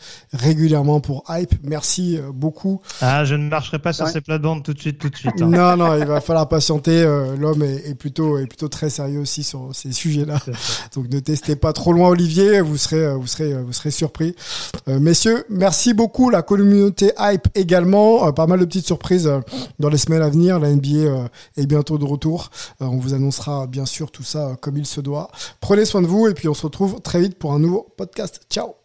[0.46, 1.54] régulièrement pour Hype.
[1.64, 2.82] Merci euh, beaucoup.
[3.02, 4.12] Ah, je ne marcherai pas sur Ouais.
[4.12, 5.42] ces plates-bandes tout de suite, tout de suite.
[5.42, 5.48] hein.
[5.48, 7.02] Non, non, il va falloir patienter.
[7.04, 10.40] euh, L'homme est, est plutôt, est plutôt très sérieux aussi sur ces sujets-là.
[10.96, 14.36] Donc ne testez pas trop loin Olivier, vous serez, euh, vous serez, vous serez surpris.
[14.88, 18.28] Euh, messieurs, merci beaucoup la communauté hype également.
[18.28, 19.32] Euh, pas mal de petites surprises
[19.80, 20.60] dans les semaines à venir.
[20.60, 21.28] La NBA
[21.58, 22.50] est bientôt de retour.
[22.82, 25.30] Euh, on vous annoncera bien sûr tout ça comme il se doit.
[25.62, 28.42] Prenez soin de vous et puis on se retrouve très vite pour un nouveau podcast.
[28.50, 28.85] Ciao.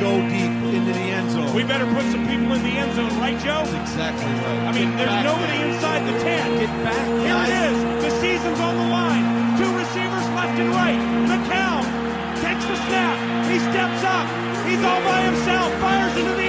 [0.00, 1.52] go deep into the end zone.
[1.54, 3.62] We better put some people in the end zone, right, Joe?
[3.68, 4.60] That's exactly right.
[4.68, 5.70] I mean, Get there's nobody there.
[5.76, 6.58] inside the 10.
[6.58, 7.04] Get back.
[7.20, 7.48] Here guys.
[7.48, 7.76] it is.
[8.04, 9.24] The season's on the line.
[9.60, 11.00] Two receivers left and right.
[11.28, 11.84] McCown
[12.40, 13.16] takes the snap.
[13.52, 14.26] He steps up.
[14.64, 15.68] He's all by himself.
[15.84, 16.39] Fires into the